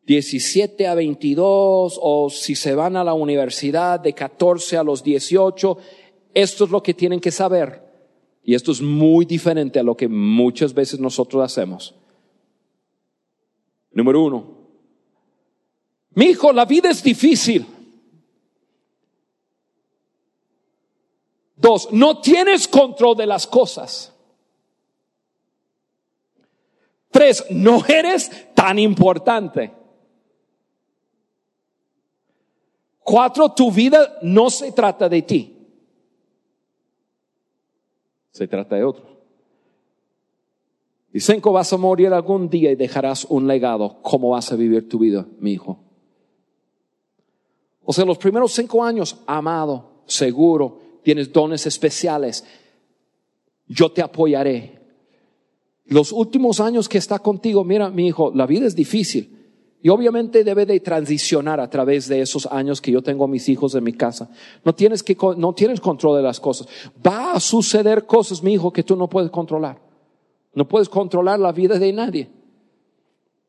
17 0.06 0.86
a 0.86 0.94
22, 0.94 1.98
o 2.00 2.30
si 2.30 2.54
se 2.54 2.74
van 2.74 2.96
a 2.96 3.04
la 3.04 3.14
universidad 3.14 4.00
de 4.00 4.12
14 4.12 4.76
a 4.76 4.82
los 4.82 5.02
18, 5.02 5.78
esto 6.34 6.64
es 6.64 6.70
lo 6.70 6.82
que 6.82 6.94
tienen 6.94 7.20
que 7.20 7.30
saber. 7.30 7.82
Y 8.42 8.54
esto 8.54 8.72
es 8.72 8.82
muy 8.82 9.24
diferente 9.24 9.78
a 9.78 9.82
lo 9.82 9.96
que 9.96 10.08
muchas 10.08 10.74
veces 10.74 11.00
nosotros 11.00 11.42
hacemos. 11.42 11.94
Número 13.94 14.22
uno. 14.22 14.54
Mi 16.14 16.26
hijo, 16.26 16.52
la 16.52 16.64
vida 16.64 16.90
es 16.90 17.02
difícil. 17.02 17.66
Dos, 21.56 21.88
no 21.92 22.20
tienes 22.20 22.68
control 22.68 23.16
de 23.16 23.26
las 23.26 23.46
cosas. 23.46 24.12
Tres, 27.10 27.44
no 27.50 27.84
eres 27.86 28.52
tan 28.54 28.78
importante. 28.78 29.72
Cuatro, 32.98 33.50
tu 33.50 33.70
vida 33.70 34.18
no 34.22 34.50
se 34.50 34.72
trata 34.72 35.08
de 35.08 35.22
ti. 35.22 35.68
Se 38.32 38.48
trata 38.48 38.74
de 38.76 38.84
otros. 38.84 39.06
Y 41.14 41.20
cinco, 41.20 41.52
vas 41.52 41.72
a 41.72 41.76
morir 41.76 42.08
algún 42.08 42.50
día 42.50 42.72
y 42.72 42.74
dejarás 42.74 43.24
un 43.26 43.46
legado. 43.46 43.98
¿Cómo 44.02 44.30
vas 44.30 44.50
a 44.50 44.56
vivir 44.56 44.88
tu 44.88 44.98
vida, 44.98 45.24
mi 45.38 45.52
hijo? 45.52 45.78
O 47.84 47.92
sea, 47.92 48.04
los 48.04 48.18
primeros 48.18 48.52
cinco 48.52 48.82
años, 48.82 49.18
amado, 49.24 50.02
seguro, 50.06 50.80
tienes 51.04 51.32
dones 51.32 51.66
especiales. 51.66 52.44
Yo 53.68 53.92
te 53.92 54.02
apoyaré. 54.02 54.80
Los 55.84 56.10
últimos 56.10 56.58
años 56.58 56.88
que 56.88 56.98
está 56.98 57.20
contigo, 57.20 57.62
mira, 57.62 57.90
mi 57.90 58.08
hijo, 58.08 58.32
la 58.34 58.44
vida 58.44 58.66
es 58.66 58.74
difícil. 58.74 59.38
Y 59.82 59.90
obviamente 59.90 60.42
debe 60.42 60.66
de 60.66 60.80
transicionar 60.80 61.60
a 61.60 61.70
través 61.70 62.08
de 62.08 62.22
esos 62.22 62.46
años 62.46 62.80
que 62.80 62.90
yo 62.90 63.02
tengo 63.02 63.22
a 63.22 63.28
mis 63.28 63.48
hijos 63.48 63.76
en 63.76 63.84
mi 63.84 63.92
casa. 63.92 64.32
No 64.64 64.74
tienes 64.74 65.04
que, 65.04 65.16
no 65.36 65.52
tienes 65.52 65.80
control 65.80 66.16
de 66.16 66.24
las 66.24 66.40
cosas. 66.40 66.66
Va 67.06 67.34
a 67.34 67.38
suceder 67.38 68.04
cosas, 68.04 68.42
mi 68.42 68.54
hijo, 68.54 68.72
que 68.72 68.82
tú 68.82 68.96
no 68.96 69.08
puedes 69.08 69.30
controlar. 69.30 69.83
No 70.54 70.68
puedes 70.68 70.88
controlar 70.88 71.38
la 71.38 71.52
vida 71.52 71.78
de 71.78 71.92
nadie. 71.92 72.28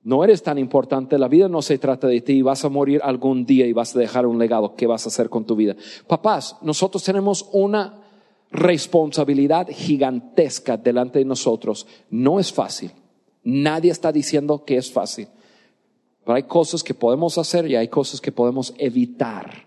No 0.03 0.23
eres 0.23 0.43
tan 0.43 0.57
importante, 0.57 1.17
la 1.17 1.27
vida 1.27 1.49
no 1.49 1.61
se 1.61 1.79
trata 1.79 2.07
de 2.07 2.21
ti, 2.21 2.41
vas 2.41 2.63
a 2.63 2.69
morir 2.69 3.01
algún 3.03 3.45
día 3.45 3.65
y 3.65 3.73
vas 3.73 3.95
a 3.95 3.99
dejar 3.99 4.27
un 4.27 4.37
legado. 4.37 4.75
¿Qué 4.75 4.85
vas 4.85 5.05
a 5.05 5.09
hacer 5.09 5.29
con 5.29 5.45
tu 5.45 5.55
vida? 5.55 5.75
Papás, 6.07 6.57
nosotros 6.61 7.03
tenemos 7.03 7.49
una 7.53 8.01
responsabilidad 8.51 9.67
gigantesca 9.69 10.77
delante 10.77 11.19
de 11.19 11.25
nosotros. 11.25 11.87
No 12.11 12.39
es 12.39 12.53
fácil. 12.53 12.91
Nadie 13.43 13.91
está 13.91 14.11
diciendo 14.11 14.63
que 14.63 14.77
es 14.77 14.91
fácil. 14.91 15.27
Pero 16.23 16.35
hay 16.35 16.43
cosas 16.43 16.83
que 16.83 16.93
podemos 16.93 17.37
hacer 17.39 17.69
y 17.69 17.75
hay 17.75 17.87
cosas 17.87 18.21
que 18.21 18.31
podemos 18.31 18.73
evitar 18.77 19.65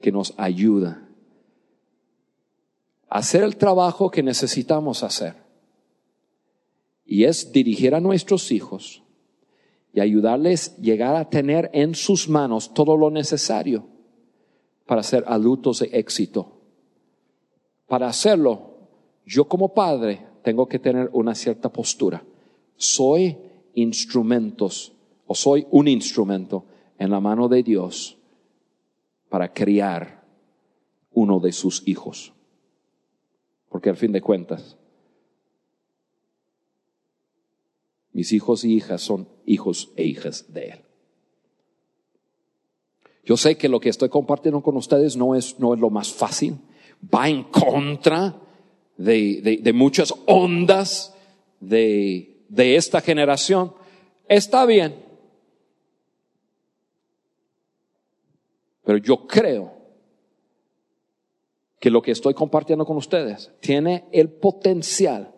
que 0.00 0.10
nos 0.10 0.34
ayuda 0.36 1.06
hacer 3.10 3.42
el 3.42 3.56
trabajo 3.56 4.10
que 4.10 4.22
necesitamos 4.22 5.02
hacer. 5.02 5.34
Y 7.10 7.24
es 7.24 7.50
dirigir 7.50 7.96
a 7.96 8.00
nuestros 8.00 8.52
hijos 8.52 9.02
y 9.92 9.98
ayudarles 9.98 10.76
a 10.78 10.80
llegar 10.80 11.16
a 11.16 11.28
tener 11.28 11.68
en 11.72 11.96
sus 11.96 12.28
manos 12.28 12.72
todo 12.72 12.96
lo 12.96 13.10
necesario 13.10 13.84
para 14.86 15.02
ser 15.02 15.24
adultos 15.26 15.80
de 15.80 15.86
éxito. 15.92 16.60
Para 17.88 18.06
hacerlo, 18.06 18.76
yo 19.26 19.48
como 19.48 19.74
padre 19.74 20.24
tengo 20.44 20.68
que 20.68 20.78
tener 20.78 21.10
una 21.12 21.34
cierta 21.34 21.68
postura. 21.68 22.22
Soy 22.76 23.36
instrumentos 23.74 24.92
o 25.26 25.34
soy 25.34 25.66
un 25.72 25.88
instrumento 25.88 26.66
en 26.96 27.10
la 27.10 27.18
mano 27.18 27.48
de 27.48 27.64
Dios 27.64 28.18
para 29.28 29.52
criar 29.52 30.22
uno 31.12 31.40
de 31.40 31.50
sus 31.50 31.82
hijos. 31.88 32.32
Porque 33.68 33.90
al 33.90 33.96
fin 33.96 34.12
de 34.12 34.20
cuentas, 34.20 34.76
mis 38.12 38.32
hijos 38.32 38.64
y 38.64 38.74
hijas 38.74 39.02
son 39.02 39.28
hijos 39.46 39.92
e 39.96 40.04
hijas 40.04 40.52
de 40.52 40.68
Él. 40.68 40.80
Yo 43.24 43.36
sé 43.36 43.56
que 43.56 43.68
lo 43.68 43.80
que 43.80 43.88
estoy 43.88 44.08
compartiendo 44.08 44.62
con 44.62 44.76
ustedes 44.76 45.16
no 45.16 45.34
es, 45.34 45.58
no 45.58 45.74
es 45.74 45.80
lo 45.80 45.90
más 45.90 46.12
fácil, 46.12 46.58
va 47.14 47.28
en 47.28 47.44
contra 47.44 48.40
de, 48.96 49.60
de, 49.62 49.72
muchas 49.72 50.12
ondas 50.26 51.14
de, 51.60 52.42
de 52.48 52.76
esta 52.76 53.00
generación. 53.00 53.72
Está 54.26 54.66
bien, 54.66 54.94
Pero 58.90 58.98
yo 58.98 59.24
creo 59.28 59.72
que 61.78 61.90
lo 61.90 62.02
que 62.02 62.10
estoy 62.10 62.34
compartiendo 62.34 62.84
con 62.84 62.96
ustedes 62.96 63.52
tiene 63.60 64.06
el 64.10 64.30
potencial 64.30 65.32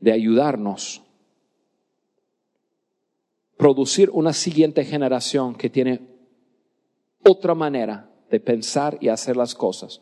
de 0.00 0.12
ayudarnos 0.12 1.02
producir 3.58 4.08
una 4.10 4.32
siguiente 4.32 4.82
generación 4.86 5.54
que 5.54 5.68
tiene 5.68 6.00
otra 7.22 7.54
manera 7.54 8.10
de 8.30 8.40
pensar 8.40 8.96
y 9.00 9.08
hacer 9.08 9.36
las 9.36 9.54
cosas 9.54 10.00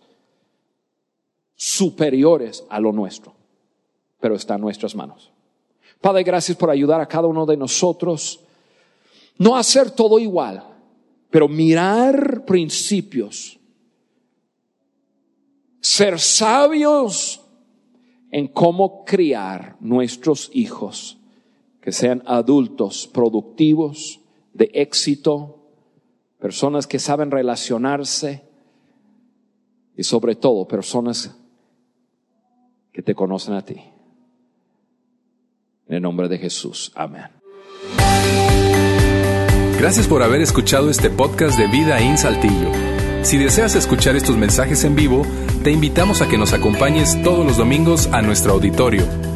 superiores 1.57 2.65
a 2.69 2.79
lo 2.79 2.93
nuestro, 2.93 3.35
pero 4.21 4.37
está 4.37 4.55
en 4.55 4.61
nuestras 4.61 4.95
manos. 4.95 5.33
Padre, 6.01 6.23
gracias 6.23 6.57
por 6.57 6.71
ayudar 6.71 7.01
a 7.01 7.09
cada 7.09 7.27
uno 7.27 7.45
de 7.45 7.57
nosotros 7.57 8.41
no 9.39 9.57
a 9.57 9.61
hacer 9.61 9.91
todo 9.91 10.21
igual 10.21 10.77
pero 11.37 11.49
mirar 11.49 12.45
principios, 12.47 13.59
ser 15.81 16.19
sabios 16.19 17.43
en 18.31 18.49
cómo 18.49 19.05
criar 19.05 19.77
nuestros 19.81 20.51
hijos, 20.55 21.16
que 21.87 21.93
sean 21.93 22.21
adultos 22.27 23.07
productivos, 23.07 24.19
de 24.53 24.69
éxito, 24.75 25.71
personas 26.41 26.89
que 26.89 26.99
saben 26.99 27.31
relacionarse 27.31 28.43
y 29.97 30.03
sobre 30.03 30.35
todo 30.35 30.67
personas 30.67 31.39
que 32.93 33.03
te 33.03 33.15
conocen 33.15 33.55
a 33.55 33.65
ti. 33.65 33.77
En 35.87 35.95
el 35.95 36.03
nombre 36.03 36.29
de 36.29 36.39
Jesús. 36.39 36.91
Amén. 36.97 37.29
Gracias 39.79 40.09
por 40.09 40.25
haber 40.25 40.41
escuchado 40.41 40.91
este 40.91 41.09
podcast 41.09 41.57
de 41.57 41.69
Vida 41.69 42.01
en 42.01 42.19
Saltillo. 42.19 42.73
Si 43.23 43.39
deseas 43.39 43.77
escuchar 43.77 44.17
estos 44.17 44.37
mensajes 44.37 44.83
en 44.83 44.97
vivo, 44.97 45.23
te 45.63 45.71
invitamos 45.71 46.21
a 46.21 46.29
que 46.29 46.37
nos 46.37 46.53
acompañes 46.53 47.23
todos 47.23 47.47
los 47.47 47.57
domingos 47.57 48.09
a 48.09 48.23
nuestro 48.23 48.55
auditorio. 48.55 49.36